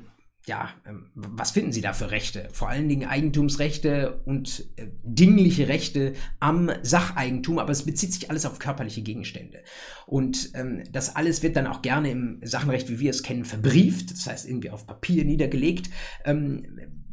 [0.45, 2.47] ja, ähm, was finden Sie da für Rechte?
[2.51, 8.45] Vor allen Dingen Eigentumsrechte und äh, dingliche Rechte am Sacheigentum, aber es bezieht sich alles
[8.45, 9.63] auf körperliche Gegenstände.
[10.05, 14.11] Und ähm, das alles wird dann auch gerne im Sachenrecht, wie wir es kennen, verbrieft,
[14.11, 15.89] das heißt irgendwie auf Papier niedergelegt.
[16.25, 16.63] Ähm,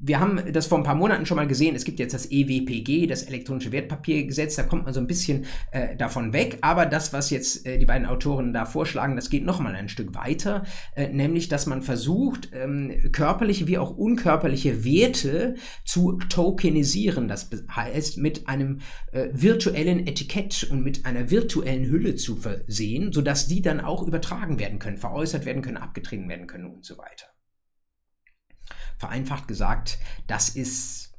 [0.05, 1.77] wir haben das vor ein paar Monaten schon mal gesehen.
[1.77, 4.57] Es gibt jetzt das EWPG, das elektronische Wertpapiergesetz.
[4.57, 6.59] Da kommt man so ein bisschen äh, davon weg.
[6.61, 9.89] Aber das, was jetzt äh, die beiden Autoren da vorschlagen, das geht noch mal ein
[9.89, 10.65] Stück weiter.
[10.97, 17.29] Äh, nämlich, dass man versucht, ähm, körperliche wie auch unkörperliche Werte zu tokenisieren.
[17.29, 18.81] Das heißt, mit einem
[19.13, 24.59] äh, virtuellen Etikett und mit einer virtuellen Hülle zu versehen, sodass die dann auch übertragen
[24.59, 27.32] werden können, veräußert werden können, abgetreten werden können und so weiter
[29.03, 31.13] vereinfacht gesagt, das ist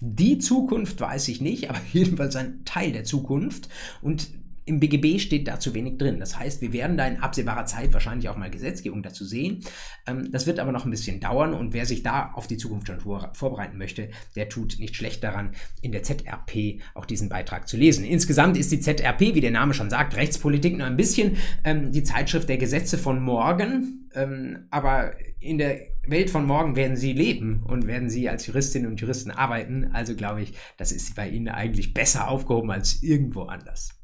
[0.00, 3.68] die Zukunft, weiß ich nicht, aber jedenfalls ein Teil der Zukunft.
[4.00, 4.30] Und
[4.68, 6.20] im BGB steht dazu wenig drin.
[6.20, 9.64] Das heißt, wir werden da in absehbarer Zeit wahrscheinlich auch mal Gesetzgebung dazu sehen.
[10.06, 12.86] Ähm, das wird aber noch ein bisschen dauern und wer sich da auf die Zukunft
[12.86, 17.76] schon vorbereiten möchte, der tut nicht schlecht daran, in der ZRP auch diesen Beitrag zu
[17.76, 18.04] lesen.
[18.04, 22.02] Insgesamt ist die ZRP, wie der Name schon sagt, Rechtspolitik nur ein bisschen ähm, die
[22.02, 24.08] Zeitschrift der Gesetze von morgen.
[24.14, 28.90] Ähm, aber in der Welt von morgen werden Sie leben und werden Sie als Juristinnen
[28.90, 29.90] und Juristen arbeiten.
[29.92, 33.97] Also glaube ich, das ist bei Ihnen eigentlich besser aufgehoben als irgendwo anders.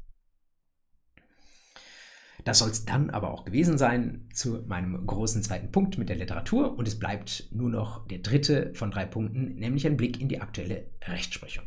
[2.45, 6.15] Das soll es dann aber auch gewesen sein zu meinem großen zweiten Punkt mit der
[6.15, 10.29] Literatur und es bleibt nur noch der dritte von drei Punkten, nämlich ein Blick in
[10.29, 11.65] die aktuelle Rechtsprechung.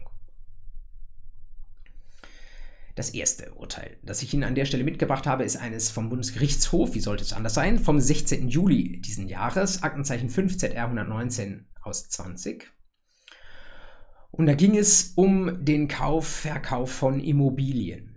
[2.95, 6.95] Das erste Urteil, das ich Ihnen an der Stelle mitgebracht habe, ist eines vom Bundesgerichtshof,
[6.95, 8.49] wie sollte es anders sein, vom 16.
[8.49, 12.71] Juli diesen Jahres, Aktenzeichen 5 ZR 119 aus 20.
[14.31, 18.08] Und da ging es um den Kauf, Verkauf von Immobilien.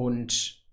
[0.00, 0.64] Und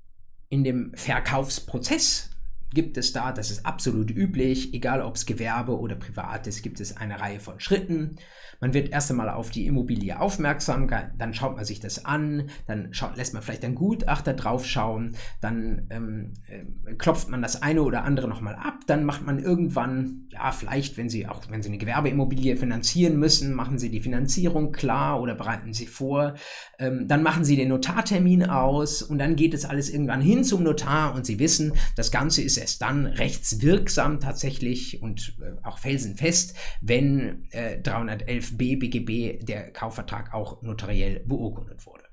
[0.48, 2.30] in dem Verkaufsprozess
[2.74, 6.80] gibt es da, das ist absolut üblich, egal ob es Gewerbe oder privat ist, gibt
[6.80, 8.18] es eine Reihe von Schritten.
[8.60, 12.94] Man wird erst einmal auf die Immobilie aufmerksam, dann schaut man sich das an, dann
[12.94, 17.84] schaut, lässt man vielleicht einen Gutachter drauf schauen, dann ähm, äh, klopft man das eine
[17.84, 21.70] oder andere nochmal ab, dann macht man irgendwann, ja, vielleicht, wenn Sie auch, wenn Sie
[21.70, 26.34] eine Gewerbeimmobilie finanzieren müssen, machen Sie die Finanzierung klar oder bereiten Sie vor,
[26.80, 30.64] ähm, dann machen Sie den Notartermin aus und dann geht es alles irgendwann hin zum
[30.64, 36.54] Notar und Sie wissen, das Ganze ist erst dann rechtswirksam tatsächlich und äh, auch felsenfest,
[36.82, 42.04] wenn äh, 311b BGB der Kaufvertrag auch notariell beurkundet wurde.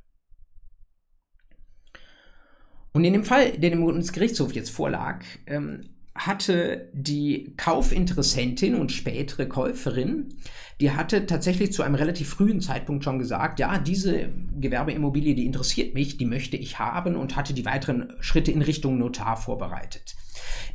[2.92, 9.46] Und in dem Fall, der dem Bundesgerichtshof jetzt vorlag, ähm, hatte die Kaufinteressentin und spätere
[9.46, 10.34] Käuferin,
[10.80, 14.28] die hatte tatsächlich zu einem relativ frühen Zeitpunkt schon gesagt, ja, diese
[14.60, 18.98] Gewerbeimmobilie, die interessiert mich, die möchte ich haben und hatte die weiteren Schritte in Richtung
[18.98, 20.14] Notar vorbereitet.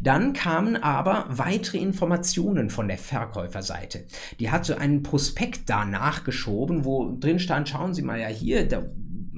[0.02, 4.06] Dann kamen aber weitere Informationen von der Verkäuferseite.
[4.40, 8.68] Die hat so einen Prospekt da nachgeschoben, wo drin stand, schauen Sie mal ja hier,
[8.68, 8.84] da,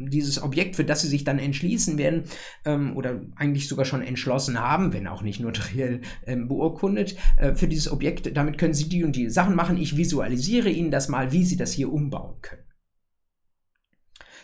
[0.09, 2.23] dieses Objekt, für das sie sich dann entschließen werden
[2.65, 7.67] ähm, oder eigentlich sogar schon entschlossen haben, wenn auch nicht notariell ähm, beurkundet, äh, für
[7.67, 9.77] dieses Objekt, damit können sie die und die Sachen machen.
[9.77, 12.70] Ich visualisiere ihnen das mal, wie sie das hier umbauen können.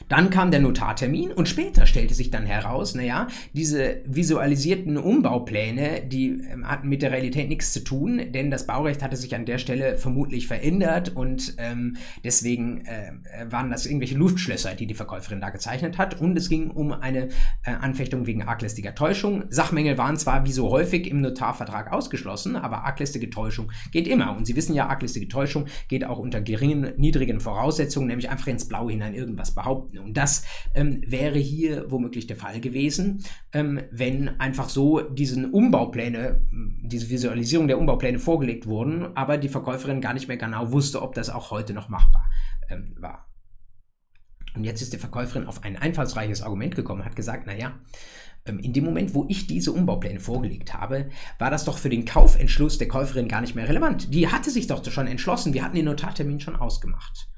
[0.09, 6.41] Dann kam der Notartermin und später stellte sich dann heraus, naja, diese visualisierten Umbaupläne, die
[6.49, 9.57] ähm, hatten mit der Realität nichts zu tun, denn das Baurecht hatte sich an der
[9.57, 13.11] Stelle vermutlich verändert und ähm, deswegen äh,
[13.49, 17.27] waren das irgendwelche Luftschlösser, die die Verkäuferin da gezeichnet hat und es ging um eine
[17.65, 19.43] äh, Anfechtung wegen arglistiger Täuschung.
[19.49, 24.45] Sachmängel waren zwar wie so häufig im Notarvertrag ausgeschlossen, aber arglistige Täuschung geht immer und
[24.45, 28.91] Sie wissen ja, arglistige Täuschung geht auch unter geringen, niedrigen Voraussetzungen, nämlich einfach ins Blaue
[28.91, 29.96] hinein irgendwas behaupten.
[29.99, 36.45] Und das ähm, wäre hier womöglich der Fall gewesen, ähm, wenn einfach so diesen Umbaupläne,
[36.83, 41.15] diese Visualisierung der Umbaupläne vorgelegt wurden, aber die Verkäuferin gar nicht mehr genau wusste, ob
[41.15, 42.29] das auch heute noch machbar
[42.69, 43.27] ähm, war.
[44.55, 47.79] Und jetzt ist die Verkäuferin auf ein einfallsreiches Argument gekommen, hat gesagt, naja,
[48.47, 52.05] ähm, in dem Moment, wo ich diese Umbaupläne vorgelegt habe, war das doch für den
[52.05, 54.13] Kaufentschluss der Käuferin gar nicht mehr relevant.
[54.13, 57.29] Die hatte sich doch schon entschlossen, wir hatten den Notartermin schon ausgemacht.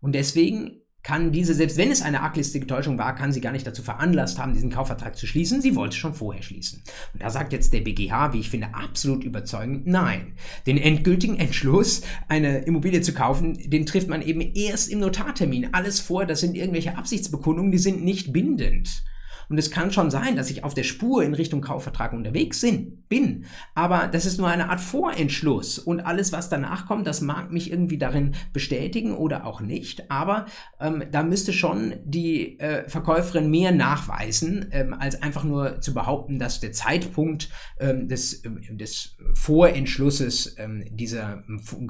[0.00, 3.66] Und deswegen kann diese, selbst wenn es eine arglistige Täuschung war, kann sie gar nicht
[3.66, 5.62] dazu veranlasst haben, diesen Kaufvertrag zu schließen.
[5.62, 6.82] Sie wollte schon vorher schließen.
[7.12, 10.34] Und da sagt jetzt der BGH, wie ich finde, absolut überzeugend, nein.
[10.66, 15.72] Den endgültigen Entschluss, eine Immobilie zu kaufen, den trifft man eben erst im Notartermin.
[15.72, 19.04] Alles vor, das sind irgendwelche Absichtsbekundungen, die sind nicht bindend.
[19.48, 22.64] Und es kann schon sein, dass ich auf der Spur in Richtung Kaufvertrag unterwegs
[23.08, 23.44] bin.
[23.74, 25.78] Aber das ist nur eine Art Vorentschluss.
[25.78, 30.10] Und alles, was danach kommt, das mag mich irgendwie darin bestätigen oder auch nicht.
[30.10, 30.46] Aber
[30.80, 36.38] ähm, da müsste schon die äh, Verkäuferin mehr nachweisen, ähm, als einfach nur zu behaupten,
[36.38, 37.48] dass der Zeitpunkt
[37.80, 41.42] ähm, des, äh, des Vorentschlusses ähm, dieser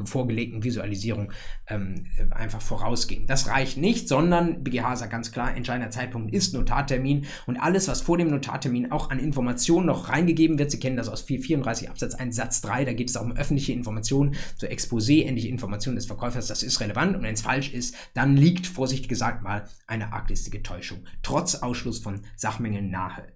[0.05, 1.33] vorgelegten Visualisierung
[1.67, 3.27] ähm, einfach vorausging.
[3.27, 8.03] Das reicht nicht, sondern BGH sagt ganz klar, entscheidender Zeitpunkt ist Notartermin und alles, was
[8.03, 12.15] vor dem Notartermin auch an Informationen noch reingegeben wird, Sie kennen das aus 434 Absatz
[12.15, 16.07] 1 Satz 3, da geht es auch um öffentliche Informationen, so Exposé, ähnliche Informationen des
[16.07, 20.13] Verkäufers, das ist relevant und wenn es falsch ist, dann liegt, vorsichtig gesagt mal, eine
[20.13, 23.33] arglistige Täuschung, trotz Ausschluss von Sachmängeln nahe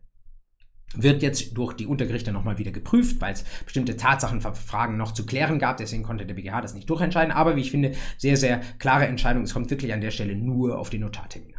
[0.95, 5.59] wird jetzt durch die Untergerichte nochmal wieder geprüft, weil es bestimmte Tatsachenfragen noch zu klären
[5.59, 5.79] gab.
[5.79, 7.33] Deswegen konnte der BGH das nicht durchentscheiden.
[7.33, 9.43] Aber wie ich finde, sehr, sehr klare Entscheidung.
[9.43, 11.52] Es kommt wirklich an der Stelle nur auf den Notartermin.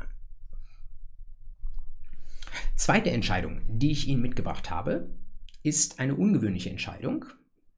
[2.76, 5.10] Zweite Entscheidung, die ich Ihnen mitgebracht habe,
[5.64, 7.26] ist eine ungewöhnliche Entscheidung.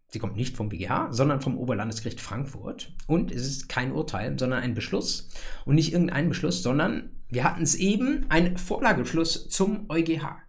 [0.07, 2.93] Sie kommt nicht vom BGH, sondern vom Oberlandesgericht Frankfurt.
[3.07, 5.29] Und es ist kein Urteil, sondern ein Beschluss.
[5.65, 10.45] Und nicht irgendein Beschluss, sondern wir hatten es eben, ein Vorlagebeschluss zum EuGH.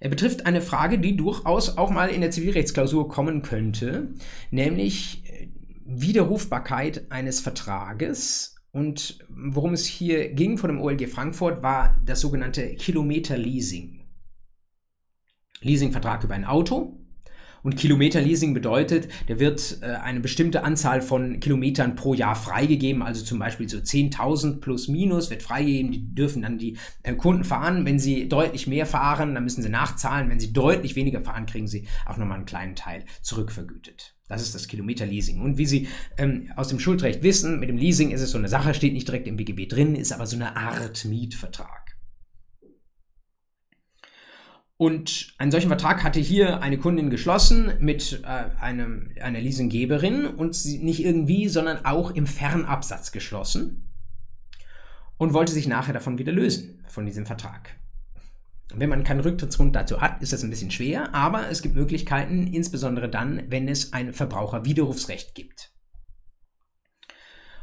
[0.00, 4.14] Er betrifft eine Frage, die durchaus auch mal in der Zivilrechtsklausur kommen könnte,
[4.50, 5.48] nämlich äh,
[5.84, 12.74] Widerrufbarkeit eines Vertrages und worum es hier ging von dem OLG Frankfurt war das sogenannte
[12.76, 14.04] Kilometer-Leasing.
[15.60, 16.99] Leasingvertrag über ein Auto.
[17.62, 23.24] Und Kilometerleasing bedeutet, der wird äh, eine bestimmte Anzahl von Kilometern pro Jahr freigegeben, also
[23.24, 27.84] zum Beispiel so 10.000 plus minus wird freigegeben, die dürfen dann die äh, Kunden fahren.
[27.84, 30.30] Wenn sie deutlich mehr fahren, dann müssen sie nachzahlen.
[30.30, 34.14] Wenn sie deutlich weniger fahren, kriegen sie auch nochmal einen kleinen Teil zurückvergütet.
[34.30, 35.40] Das ist das Kilometerleasing.
[35.40, 38.48] Und wie Sie ähm, aus dem Schuldrecht wissen, mit dem Leasing ist es so eine
[38.48, 41.79] Sache, steht nicht direkt im BGB drin, ist aber so eine Art Mietvertrag.
[44.80, 50.54] Und einen solchen Vertrag hatte hier eine Kundin geschlossen mit äh, einem, einer Leasinggeberin und
[50.54, 53.90] sie nicht irgendwie, sondern auch im Fernabsatz geschlossen
[55.18, 57.76] und wollte sich nachher davon wieder lösen, von diesem Vertrag.
[58.72, 62.46] Wenn man keinen Rücktrittsgrund dazu hat, ist das ein bisschen schwer, aber es gibt Möglichkeiten,
[62.46, 65.69] insbesondere dann, wenn es ein Verbraucherwiderrufsrecht gibt.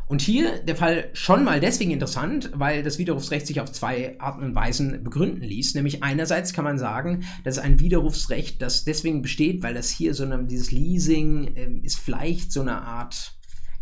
[0.07, 4.41] Und hier der Fall schon mal deswegen interessant, weil das Widerrufsrecht sich auf zwei Arten
[4.41, 5.75] und Weisen begründen ließ.
[5.75, 10.23] Nämlich einerseits kann man sagen, dass ein Widerrufsrecht, das deswegen besteht, weil das hier so
[10.23, 13.33] eine, dieses Leasing äh, ist vielleicht so eine Art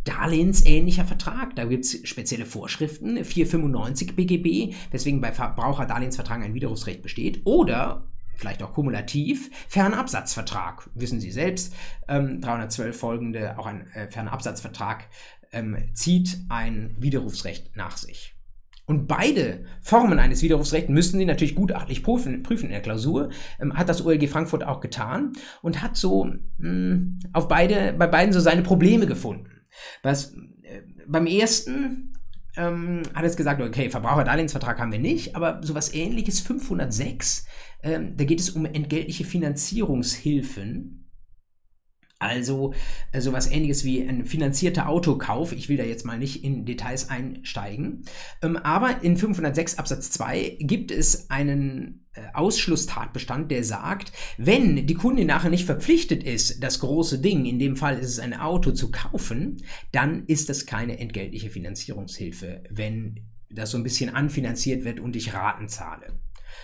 [0.05, 1.55] darlehensähnlicher Vertrag.
[1.55, 7.41] Da gibt es spezielle Vorschriften, 495 BGB, weswegen bei Verbraucherdarlehensvertragen ein Widerrufsrecht besteht.
[7.45, 8.07] Oder
[8.37, 10.89] vielleicht auch kumulativ, Fernabsatzvertrag.
[10.93, 11.73] Wissen Sie selbst,
[12.07, 15.07] ähm, 312 folgende, auch ein äh, Fernabsatzvertrag
[15.55, 18.35] ähm, zieht ein Widerrufsrecht nach sich.
[18.87, 23.29] Und beide Formen eines Widerrufsrechts müssen Sie natürlich gutachtlich prüfen, prüfen in der Klausur.
[23.59, 28.05] Ähm, hat das OLG Frankfurt auch getan und hat so mh, hm, auf beide, bei
[28.05, 29.49] beiden so seine Probleme gefunden.
[30.03, 32.13] Was, äh, beim ersten
[32.57, 37.45] ähm, hat es gesagt, okay, Verbraucherdarlehensvertrag haben wir nicht, aber sowas ähnliches 506,
[37.81, 41.04] ähm, da geht es um entgeltliche Finanzierungshilfen
[42.19, 42.73] also
[43.11, 45.51] äh, sowas ähnliches wie ein finanzierter Autokauf.
[45.51, 48.05] Ich will da jetzt mal nicht in Details einsteigen.
[48.41, 54.93] Ähm, aber in 506 Absatz 2 gibt es einen äh, Ausschlusstatbestand, der sagt, wenn die
[54.93, 58.71] Kundin nachher nicht verpflichtet ist, das große Ding, in dem Fall ist es ein Auto,
[58.71, 64.99] zu kaufen, dann ist das keine entgeltliche Finanzierungshilfe, wenn das so ein bisschen anfinanziert wird
[64.99, 66.07] und ich Raten zahle.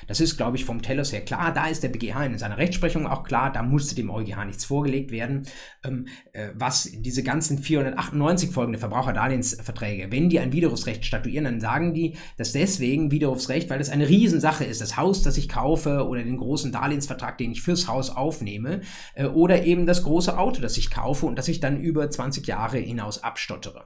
[0.07, 1.53] Das ist, glaube ich, vom Telos her klar.
[1.53, 3.51] Da ist der BGH in seiner Rechtsprechung auch klar.
[3.51, 5.47] Da musste dem EuGH nichts vorgelegt werden.
[5.83, 11.93] Ähm, äh, was diese ganzen 498 folgende Verbraucherdarlehensverträge, wenn die ein Widerrufsrecht statuieren, dann sagen
[11.93, 14.81] die, dass deswegen Widerrufsrecht, weil das eine Riesensache ist.
[14.81, 18.81] Das Haus, das ich kaufe oder den großen Darlehensvertrag, den ich fürs Haus aufnehme
[19.15, 22.47] äh, oder eben das große Auto, das ich kaufe und das ich dann über 20
[22.47, 23.85] Jahre hinaus abstottere.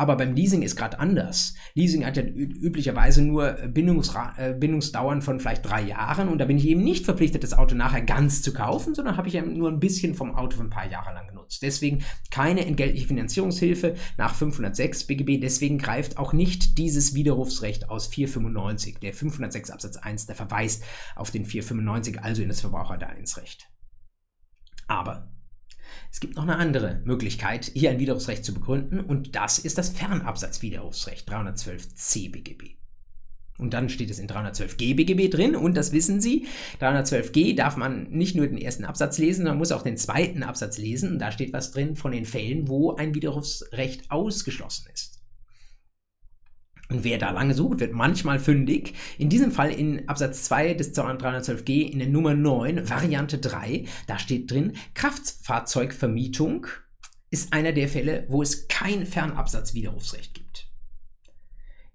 [0.00, 1.52] Aber beim Leasing ist gerade anders.
[1.74, 6.56] Leasing hat ja üblicherweise nur Bindungsra äh, Bindungsdauern von vielleicht drei Jahren und da bin
[6.56, 9.68] ich eben nicht verpflichtet, das Auto nachher ganz zu kaufen, sondern habe ich ja nur
[9.68, 11.60] ein bisschen vom Auto für ein paar Jahre lang genutzt.
[11.60, 15.38] Deswegen keine entgeltliche Finanzierungshilfe nach 506 BGB.
[15.38, 19.00] Deswegen greift auch nicht dieses Widerrufsrecht aus 495.
[19.00, 20.82] Der 506 Absatz 1, der verweist
[21.14, 23.68] auf den 495, also in das Verbraucherdarlehensrecht.
[24.86, 25.30] Aber
[26.12, 29.90] es gibt noch eine andere Möglichkeit, hier ein Widerrufsrecht zu begründen, und das ist das
[29.90, 32.80] Fernabsatzwiderrufsrecht 312c BGB.
[33.60, 36.46] Und dann steht es in 312g BGB drin und das wissen Sie.
[36.80, 40.78] 312g darf man nicht nur den ersten Absatz lesen, man muss auch den zweiten Absatz
[40.78, 41.12] lesen.
[41.12, 45.19] Und da steht was drin von den Fällen, wo ein Widerrufsrecht ausgeschlossen ist.
[46.90, 48.94] Und wer da lange sucht, wird manchmal fündig.
[49.16, 54.18] In diesem Fall in Absatz 2 des 312g in der Nummer 9, Variante 3, da
[54.18, 56.66] steht drin, Kraftfahrzeugvermietung
[57.30, 60.66] ist einer der Fälle, wo es kein Fernabsatzwiderrufsrecht gibt.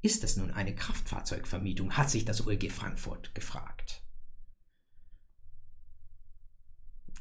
[0.02, 4.05] Ist das nun eine Kraftfahrzeugvermietung, hat sich das OLG Frankfurt gefragt.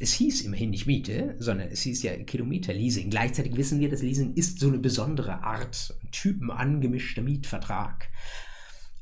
[0.04, 3.08] Es hieß immerhin nicht Miete, sondern es hieß ja Kilometerleasing.
[3.08, 8.10] Gleichzeitig wissen wir, das Leasing ist so eine besondere Art, typenangemischter Mietvertrag.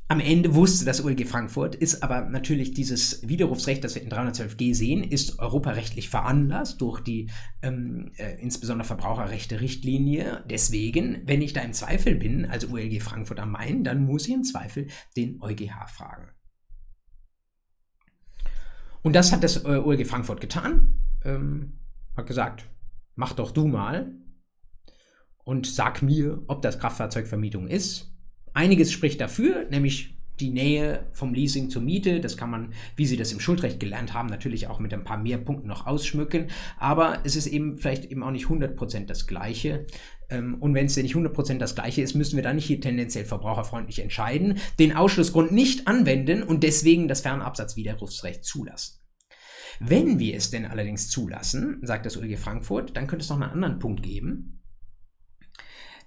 [0.07, 4.73] Am Ende wusste das OLG Frankfurt, ist aber natürlich dieses Widerrufsrecht, das wir in 312g
[4.73, 7.29] sehen, ist europarechtlich veranlasst durch die
[7.61, 10.45] ähm, äh, insbesondere Verbraucherrechte-Richtlinie.
[10.49, 14.33] Deswegen, wenn ich da im Zweifel bin, also OLG Frankfurt am Main, dann muss ich
[14.33, 14.87] im Zweifel
[15.17, 16.29] den EuGH fragen.
[19.03, 21.79] Und das hat das äh, OLG Frankfurt getan, ähm,
[22.17, 22.65] hat gesagt,
[23.15, 24.13] mach doch du mal
[25.43, 28.11] und sag mir, ob das Kraftfahrzeugvermietung ist.
[28.53, 32.19] Einiges spricht dafür, nämlich die Nähe vom Leasing zur Miete.
[32.19, 35.17] Das kann man, wie Sie das im Schuldrecht gelernt haben, natürlich auch mit ein paar
[35.17, 36.47] mehr Punkten noch ausschmücken.
[36.77, 39.85] Aber es ist eben vielleicht eben auch nicht 100% das Gleiche.
[40.29, 43.25] Ähm, und wenn es nicht 100% das Gleiche ist, müssen wir dann nicht hier tendenziell
[43.25, 48.99] verbraucherfreundlich entscheiden, den Ausschlussgrund nicht anwenden und deswegen das Fernabsatzwiderrufsrecht zulassen.
[49.79, 53.51] Wenn wir es denn allerdings zulassen, sagt das OLG Frankfurt, dann könnte es noch einen
[53.51, 54.62] anderen Punkt geben.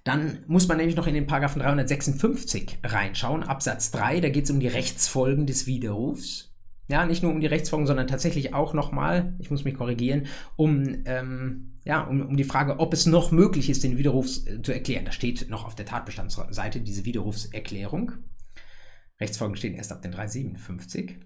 [0.07, 4.51] Dann muss man nämlich noch in den Paragraphen 356 reinschauen, Absatz 3, da geht es
[4.51, 6.55] um die Rechtsfolgen des Widerrufs.
[6.87, 11.03] ja, nicht nur um die Rechtsfolgen, sondern tatsächlich auch nochmal, ich muss mich korrigieren, um,
[11.03, 14.71] ähm, ja, um, um die Frage, ob es noch möglich ist, den Widerruf äh, zu
[14.71, 15.03] erklären.
[15.03, 18.13] Da steht noch auf der Tatbestandsseite diese Widerrufserklärung.
[19.19, 21.17] Rechtsfolgen stehen erst ab den 357.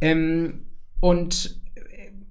[0.00, 0.66] Ähm,
[1.00, 1.60] und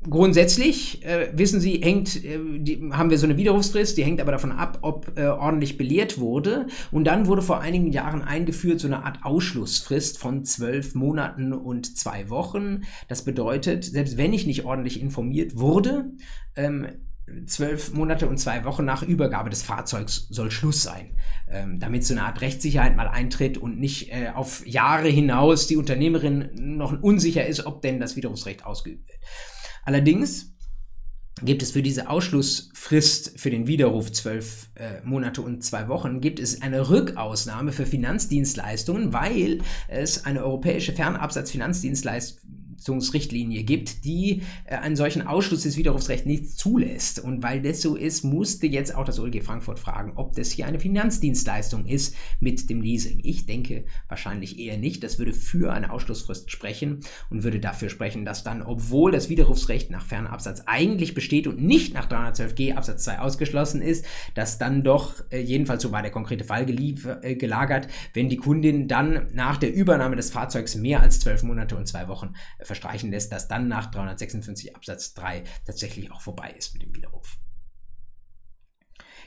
[0.07, 4.31] grundsätzlich, äh, wissen Sie, hängt, äh, die, haben wir so eine Widerrufsfrist, die hängt aber
[4.31, 6.67] davon ab, ob äh, ordentlich belehrt wurde.
[6.91, 11.97] Und dann wurde vor einigen Jahren eingeführt so eine Art Ausschlussfrist von zwölf Monaten und
[11.97, 12.83] zwei Wochen.
[13.07, 16.11] Das bedeutet, selbst wenn ich nicht ordentlich informiert wurde,
[16.55, 16.87] ähm,
[17.45, 21.11] zwölf Monate und zwei Wochen nach Übergabe des Fahrzeugs soll Schluss sein,
[21.47, 25.77] ähm, damit so eine Art Rechtssicherheit mal eintritt und nicht äh, auf Jahre hinaus die
[25.77, 29.19] Unternehmerin noch unsicher ist, ob denn das Widerrufsrecht ausgeübt wird.
[29.89, 30.53] Allerdings
[31.41, 36.39] gibt es für diese Ausschlussfrist für den Widerruf zwölf äh, Monate und zwei Wochen, gibt
[36.39, 44.95] es eine Rückausnahme für Finanzdienstleistungen, weil es eine europäische Fernabsatzfinanzdienstleistung Verfassungsrichtlinie gibt, die äh, einen
[44.95, 47.19] solchen Ausschluss des Widerrufsrechts nicht zulässt.
[47.19, 50.65] Und weil das so ist, musste jetzt auch das OLG Frankfurt fragen, ob das hier
[50.65, 53.19] eine Finanzdienstleistung ist mit dem Leasing.
[53.23, 55.03] Ich denke wahrscheinlich eher nicht.
[55.03, 59.91] Das würde für eine Ausschlussfrist sprechen und würde dafür sprechen, dass dann, obwohl das Widerrufsrecht
[59.91, 65.13] nach Fernabsatz eigentlich besteht und nicht nach 312g Absatz 2 ausgeschlossen ist, dass dann doch,
[65.31, 69.73] äh, jedenfalls so war der konkrete Fall äh, gelagert, wenn die Kundin dann nach der
[69.73, 72.33] Übernahme des Fahrzeugs mehr als zwölf Monate und zwei Wochen
[72.69, 77.39] verstreichen lässt, dass dann nach 356 Absatz 3 tatsächlich auch vorbei ist mit dem Widerruf.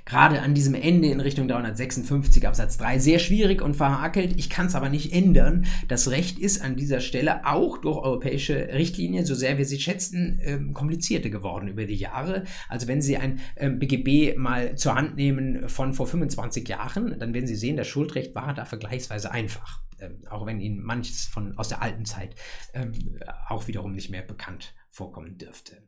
[0.05, 4.35] Gerade an diesem Ende in Richtung 356 Absatz 3 sehr schwierig und verhakelt.
[4.37, 5.65] Ich kann es aber nicht ändern.
[5.87, 10.41] Das Recht ist an dieser Stelle auch durch europäische Richtlinien, so sehr wir sie schätzen,
[10.43, 12.45] ähm, komplizierter geworden über die Jahre.
[12.69, 17.33] Also wenn Sie ein ähm, BGB mal zur Hand nehmen von vor 25 Jahren, dann
[17.33, 19.83] werden Sie sehen, das Schuldrecht war da vergleichsweise einfach
[20.29, 22.35] auch wenn Ihnen manches von aus der alten Zeit
[22.75, 25.83] ähm, auch wiederum nicht mehr bekannt vorkommen dürfte.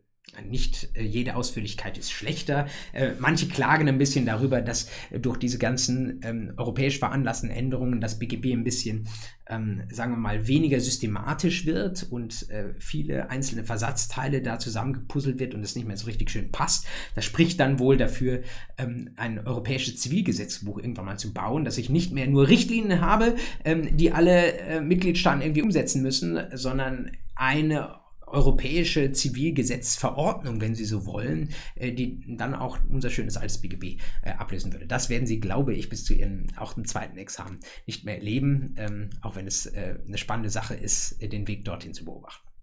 [0.48, 2.66] Nicht äh, jede Ausführlichkeit ist schlechter.
[2.92, 8.18] Äh, manche klagen ein bisschen darüber, dass durch diese ganzen ähm, europäisch veranlassten Änderungen das
[8.18, 9.06] BGB ein bisschen,
[9.48, 15.54] ähm, sagen wir mal, weniger systematisch wird und äh, viele einzelne Versatzteile da zusammengepuzzelt wird
[15.54, 16.86] und es nicht mehr so richtig schön passt.
[17.14, 18.42] Das spricht dann wohl dafür,
[18.78, 23.36] ähm, ein europäisches Zivilgesetzbuch irgendwann mal zu bauen, dass ich nicht mehr nur Richtlinien habe,
[23.64, 31.06] ähm, die alle äh, Mitgliedstaaten irgendwie umsetzen müssen, sondern eine europäische Zivilgesetzverordnung, wenn Sie so
[31.06, 34.86] wollen, äh, die dann auch unser schönes altes BGB äh, ablösen würde.
[34.86, 38.74] Das werden Sie, glaube ich, bis zu Ihrem auch dem zweiten Examen nicht mehr erleben,
[38.78, 42.53] ähm, auch wenn es äh, eine spannende Sache ist, den Weg dorthin zu beobachten.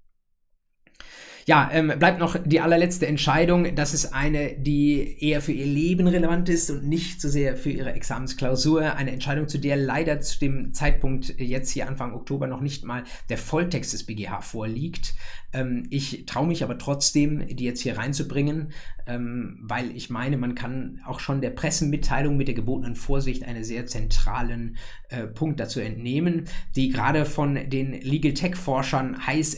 [1.46, 3.76] Ja, ähm, bleibt noch die allerletzte Entscheidung.
[3.76, 7.72] Das ist eine, die eher für ihr Leben relevant ist und nicht so sehr für
[7.72, 8.96] ihre Examensklausur.
[8.96, 13.04] Eine Entscheidung, zu der leider zu dem Zeitpunkt jetzt hier Anfang Oktober noch nicht mal
[13.30, 15.14] der Volltext des BGH vorliegt.
[15.54, 18.72] Ähm, ich traue mich aber trotzdem, die jetzt hier reinzubringen,
[19.08, 23.64] ähm, weil ich meine, man kann auch schon der Pressemitteilung mit der gebotenen Vorsicht einen
[23.64, 24.78] sehr zentralen
[25.10, 29.56] äh, Punkt dazu entnehmen, die gerade von den Legal Tech Forschern heiß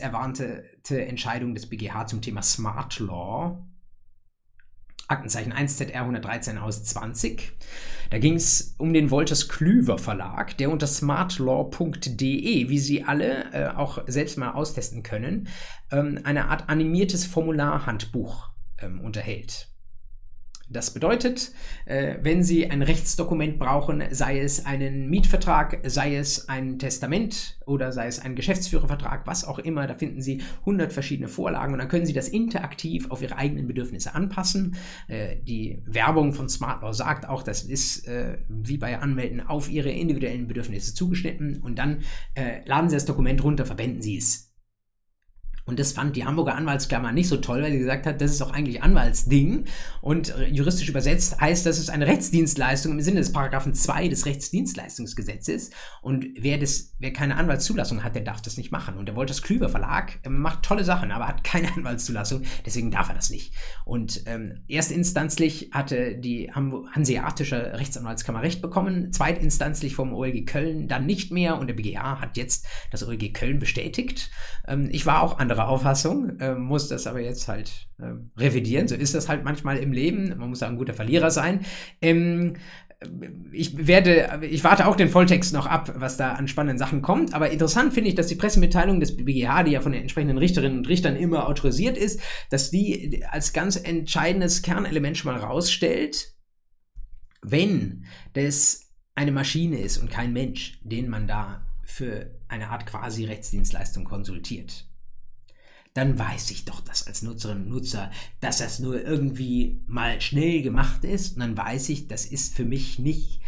[0.84, 3.58] erwartete Entscheidung des BGH zum Thema Smart Law
[5.06, 7.52] Aktenzeichen 1ZR 113 aus 20.
[8.10, 13.68] Da ging es um den Wolters Klüver Verlag, der unter smartlaw.de, wie Sie alle äh,
[13.68, 15.48] auch selbst mal austesten können,
[15.90, 19.73] ähm, eine Art animiertes Formularhandbuch ähm, unterhält.
[20.74, 21.52] Das bedeutet,
[21.86, 27.92] äh, wenn Sie ein Rechtsdokument brauchen, sei es einen Mietvertrag, sei es ein Testament oder
[27.92, 31.88] sei es ein Geschäftsführervertrag, was auch immer, da finden Sie 100 verschiedene Vorlagen und dann
[31.88, 34.74] können Sie das interaktiv auf Ihre eigenen Bedürfnisse anpassen.
[35.06, 39.90] Äh, die Werbung von SmartLaw sagt auch, das ist äh, wie bei Anmelden auf Ihre
[39.90, 42.00] individuellen Bedürfnisse zugeschnitten und dann
[42.66, 44.53] laden Sie das Dokument runter, verwenden Sie es
[45.66, 48.40] und das fand die Hamburger Anwaltskammer nicht so toll, weil sie gesagt hat, das ist
[48.40, 49.64] doch eigentlich Anwaltsding.
[50.02, 54.26] Und äh, juristisch übersetzt heißt das, ist eine Rechtsdienstleistung im Sinne des Paragraphen 2 des
[54.26, 55.70] Rechtsdienstleistungsgesetzes.
[56.02, 58.98] Und wer, das, wer keine Anwaltszulassung hat, der darf das nicht machen.
[58.98, 63.08] Und der Wolters Klüver Verlag äh, macht tolle Sachen, aber hat keine Anwaltszulassung, deswegen darf
[63.08, 63.54] er das nicht.
[63.86, 71.32] Und ähm, erstinstanzlich hatte die Hanseatische Rechtsanwaltskammer Recht bekommen, zweitinstanzlich vom OLG Köln dann nicht
[71.32, 74.30] mehr und der BGA hat jetzt das OLG Köln bestätigt.
[74.68, 78.88] Ähm, ich war auch anderer Auffassung, äh, muss das aber jetzt halt äh, revidieren.
[78.88, 80.36] So ist das halt manchmal im Leben.
[80.36, 81.64] Man muss auch ein guter Verlierer sein.
[82.02, 82.54] Ähm,
[83.52, 87.34] ich werde, ich warte auch den Volltext noch ab, was da an spannenden Sachen kommt.
[87.34, 90.78] Aber interessant finde ich, dass die Pressemitteilung des BGH, die ja von den entsprechenden Richterinnen
[90.78, 96.32] und Richtern immer autorisiert ist, dass die als ganz entscheidendes Kernelement schon mal rausstellt,
[97.42, 103.26] wenn das eine Maschine ist und kein Mensch, den man da für eine Art quasi
[103.26, 104.86] Rechtsdienstleistung konsultiert
[105.94, 110.60] dann weiß ich doch das als Nutzerin und Nutzer, dass das nur irgendwie mal schnell
[110.60, 111.34] gemacht ist.
[111.34, 113.40] Und dann weiß ich, das ist für mich nicht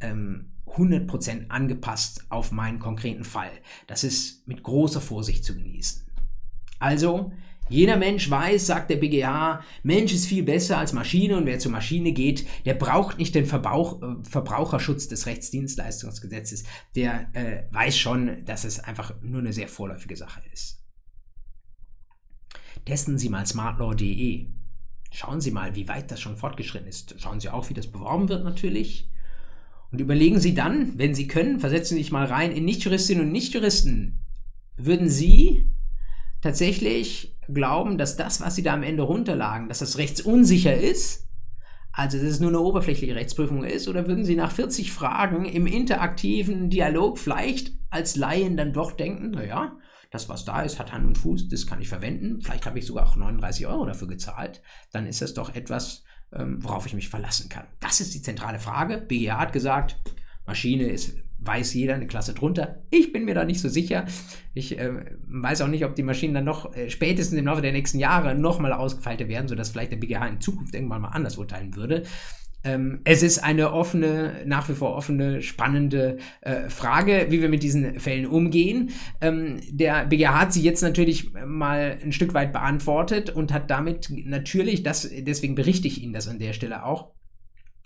[0.00, 3.50] ähm, 100% angepasst auf meinen konkreten Fall.
[3.88, 6.06] Das ist mit großer Vorsicht zu genießen.
[6.78, 7.32] Also,
[7.68, 11.72] jeder Mensch weiß, sagt der BGH, Mensch ist viel besser als Maschine und wer zur
[11.72, 16.64] Maschine geht, der braucht nicht den Verbauch, äh, Verbraucherschutz des Rechtsdienstleistungsgesetzes,
[16.94, 20.81] der äh, weiß schon, dass es einfach nur eine sehr vorläufige Sache ist.
[22.84, 24.46] Testen Sie mal smartlaw.de.
[25.12, 27.14] Schauen Sie mal, wie weit das schon fortgeschritten ist.
[27.18, 29.10] Schauen Sie auch, wie das beworben wird natürlich.
[29.90, 33.32] Und überlegen Sie dann, wenn Sie können, versetzen Sie sich mal rein in Nichtjuristinnen und
[33.32, 34.20] Nichtjuristen.
[34.76, 35.70] Würden Sie
[36.40, 41.28] tatsächlich glauben, dass das, was Sie da am Ende runterlagen, dass das rechtsunsicher ist?
[41.92, 43.86] Also, dass es nur eine oberflächliche Rechtsprüfung ist?
[43.86, 49.32] Oder würden Sie nach 40 Fragen im interaktiven Dialog vielleicht als Laien dann doch denken,
[49.32, 49.76] naja,
[50.12, 52.40] das, was da ist, hat Hand und Fuß, das kann ich verwenden.
[52.42, 54.62] Vielleicht habe ich sogar auch 39 Euro dafür gezahlt.
[54.92, 56.04] Dann ist das doch etwas,
[56.34, 57.66] ähm, worauf ich mich verlassen kann.
[57.80, 58.98] Das ist die zentrale Frage.
[58.98, 59.96] BGA hat gesagt,
[60.46, 62.82] Maschine ist, weiß jeder eine Klasse drunter.
[62.90, 64.04] Ich bin mir da nicht so sicher.
[64.52, 64.90] Ich äh,
[65.28, 68.34] weiß auch nicht, ob die Maschinen dann noch äh, spätestens im Laufe der nächsten Jahre
[68.34, 72.02] nochmal ausgefeilte werden, sodass vielleicht der BGH in Zukunft irgendwann mal anders urteilen würde.
[72.64, 77.62] Ähm, es ist eine offene, nach wie vor offene, spannende äh, Frage, wie wir mit
[77.62, 78.90] diesen Fällen umgehen.
[79.20, 84.08] Ähm, der BGH hat sie jetzt natürlich mal ein Stück weit beantwortet und hat damit
[84.10, 87.12] natürlich, das, deswegen berichte ich Ihnen das an der Stelle auch,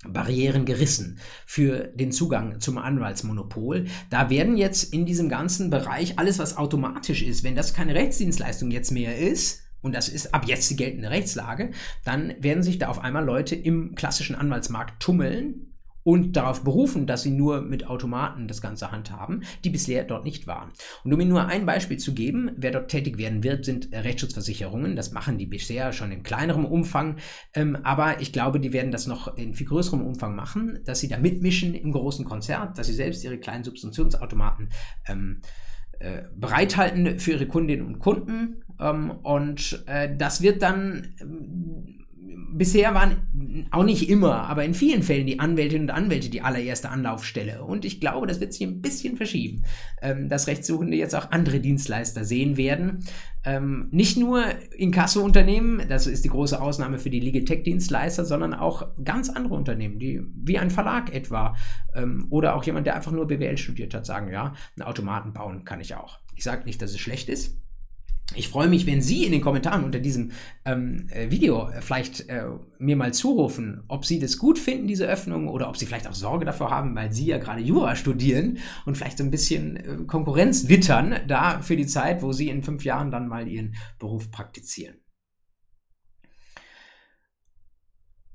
[0.04, 3.86] Barrieren gerissen für den Zugang zum Anwaltsmonopol.
[4.10, 8.70] Da werden jetzt in diesem ganzen Bereich alles, was automatisch ist, wenn das keine Rechtsdienstleistung
[8.70, 11.70] jetzt mehr ist, und das ist ab jetzt die geltende Rechtslage,
[12.04, 15.72] dann werden sich da auf einmal Leute im klassischen Anwaltsmarkt tummeln
[16.02, 20.46] und darauf berufen, dass sie nur mit Automaten das Ganze handhaben, die bisher dort nicht
[20.46, 20.70] waren.
[21.02, 24.94] Und um Ihnen nur ein Beispiel zu geben, wer dort tätig werden wird, sind Rechtsschutzversicherungen.
[24.94, 27.16] Das machen die bisher schon in kleinerem Umfang,
[27.54, 31.08] ähm, aber ich glaube, die werden das noch in viel größerem Umfang machen, dass sie
[31.08, 34.70] da mitmischen im großen Konzert, dass sie selbst ihre kleinen Substitutionsautomaten
[35.08, 35.40] ähm,
[35.98, 41.96] äh, bereithalten für ihre Kundinnen und Kunden ähm, und äh, das wird dann ähm,
[42.56, 46.88] bisher waren auch nicht immer, aber in vielen Fällen die Anwältinnen und Anwälte die allererste
[46.88, 47.62] Anlaufstelle.
[47.62, 49.64] Und ich glaube, das wird sich ein bisschen verschieben,
[50.02, 53.04] ähm, dass Rechtssuchende jetzt auch andere Dienstleister sehen werden.
[53.44, 54.44] Ähm, nicht nur
[54.76, 59.98] Inkasso-Unternehmen, das ist die große Ausnahme für die Legal Tech-Dienstleister, sondern auch ganz andere Unternehmen,
[59.98, 61.54] die wie ein Verlag etwa
[61.94, 65.64] ähm, oder auch jemand, der einfach nur BWL studiert hat, sagen, ja, einen Automaten bauen
[65.64, 66.18] kann ich auch.
[66.34, 67.56] Ich sage nicht, dass es schlecht ist.
[68.34, 70.32] Ich freue mich, wenn Sie in den Kommentaren unter diesem
[70.64, 72.44] ähm, äh, Video äh, vielleicht äh,
[72.78, 76.14] mir mal zurufen, ob Sie das gut finden, diese Öffnung, oder ob Sie vielleicht auch
[76.14, 80.04] Sorge davor haben, weil Sie ja gerade Jura studieren und vielleicht so ein bisschen äh,
[80.06, 84.30] Konkurrenz wittern, da für die Zeit, wo Sie in fünf Jahren dann mal Ihren Beruf
[84.32, 84.96] praktizieren.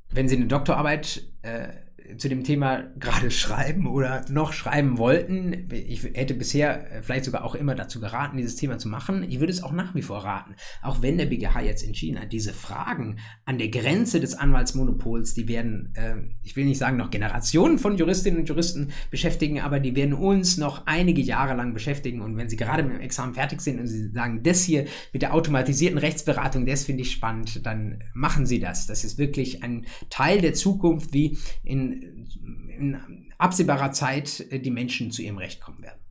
[0.10, 1.70] Wenn Sie eine Doktorarbeit äh,
[2.18, 5.68] zu dem Thema gerade schreiben oder noch schreiben wollten.
[5.72, 9.24] Ich hätte bisher äh, vielleicht sogar auch immer dazu geraten, dieses Thema zu machen.
[9.28, 10.56] Ich würde es auch nach wie vor raten.
[10.82, 15.48] Auch wenn der BGH jetzt entschieden hat, diese Fragen an der Grenze des Anwaltsmonopols, die
[15.48, 19.96] werden, äh, ich will nicht sagen noch Generationen von Juristinnen und Juristen beschäftigen, aber die
[19.96, 22.22] werden uns noch einige Jahre lang beschäftigen.
[22.22, 25.22] Und wenn Sie gerade mit dem Examen fertig sind und Sie sagen, das hier mit
[25.22, 28.88] der automatisierten Rechtsberatung, das finde ich spannend, dann machen Sie das.
[28.88, 35.12] Das ist wirklich ein Teil der Zukunft, wie in in absehbarer Zeit äh, die Menschen
[35.12, 36.02] zu ihrem Recht kommen werden.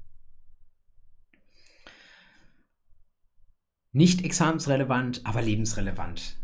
[3.93, 6.40] Nicht examensrelevant, aber lebensrelevant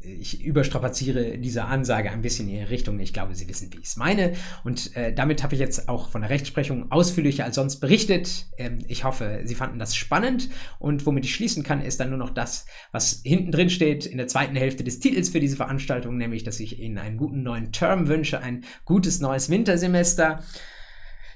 [0.00, 2.98] ich überstrapaziere diese Ansage ein bisschen in Ihre Richtung.
[2.98, 4.32] Ich glaube, Sie wissen, wie ich es meine.
[4.64, 8.46] Und äh, damit habe ich jetzt auch von der Rechtsprechung ausführlicher als sonst berichtet.
[8.58, 10.50] Ähm, ich hoffe, Sie fanden das spannend.
[10.78, 14.18] Und womit ich schließen kann, ist dann nur noch das, was hinten drin steht in
[14.18, 17.72] der zweiten Hälfte des Titels für diese Veranstaltung, nämlich, dass ich Ihnen einen guten neuen
[17.72, 20.42] Term wünsche, ein gutes neues Wintersemester.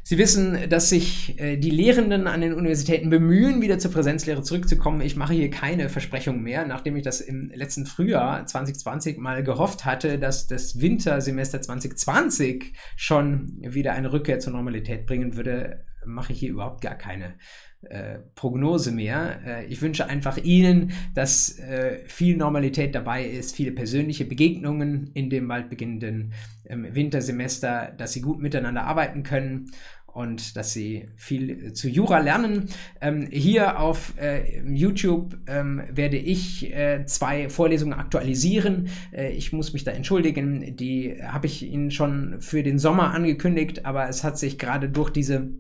[0.09, 5.03] Sie wissen, dass sich äh, die Lehrenden an den Universitäten bemühen, wieder zur Präsenzlehre zurückzukommen.
[5.03, 9.85] Ich mache hier keine Versprechung mehr, nachdem ich das im letzten Frühjahr 2020 mal gehofft
[9.85, 16.39] hatte, dass das Wintersemester 2020 schon wieder eine Rückkehr zur Normalität bringen würde, mache ich
[16.39, 17.35] hier überhaupt gar keine
[17.83, 19.41] äh, Prognose mehr.
[19.47, 25.31] Äh, ich wünsche einfach Ihnen, dass äh, viel Normalität dabei ist, viele persönliche Begegnungen in
[25.31, 26.33] dem bald beginnenden
[26.65, 29.71] ähm, Wintersemester, dass Sie gut miteinander arbeiten können
[30.19, 32.69] und dass sie viel zu Jura lernen.
[33.01, 38.89] Ähm, hier auf äh, YouTube ähm, werde ich äh, zwei Vorlesungen aktualisieren.
[39.12, 43.87] Äh, ich muss mich da entschuldigen, die habe ich Ihnen schon für den Sommer angekündigt,
[43.87, 45.51] aber es hat sich gerade durch diese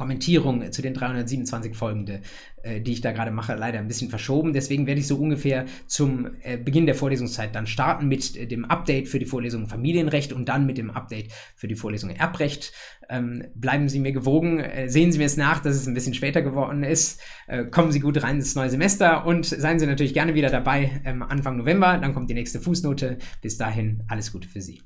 [0.00, 2.22] Kommentierung zu den 327 folgende,
[2.62, 4.54] äh, die ich da gerade mache, leider ein bisschen verschoben.
[4.54, 8.64] Deswegen werde ich so ungefähr zum äh, Beginn der Vorlesungszeit dann starten mit äh, dem
[8.64, 12.72] Update für die Vorlesung Familienrecht und dann mit dem Update für die Vorlesung Erbrecht.
[13.10, 16.14] Ähm, bleiben Sie mir gewogen, äh, sehen Sie mir es nach, dass es ein bisschen
[16.14, 17.20] später geworden ist.
[17.46, 21.02] Äh, kommen Sie gut rein ins neue Semester und seien Sie natürlich gerne wieder dabei
[21.04, 21.98] ähm, Anfang November.
[21.98, 23.18] Dann kommt die nächste Fußnote.
[23.42, 24.80] Bis dahin alles Gute für Sie.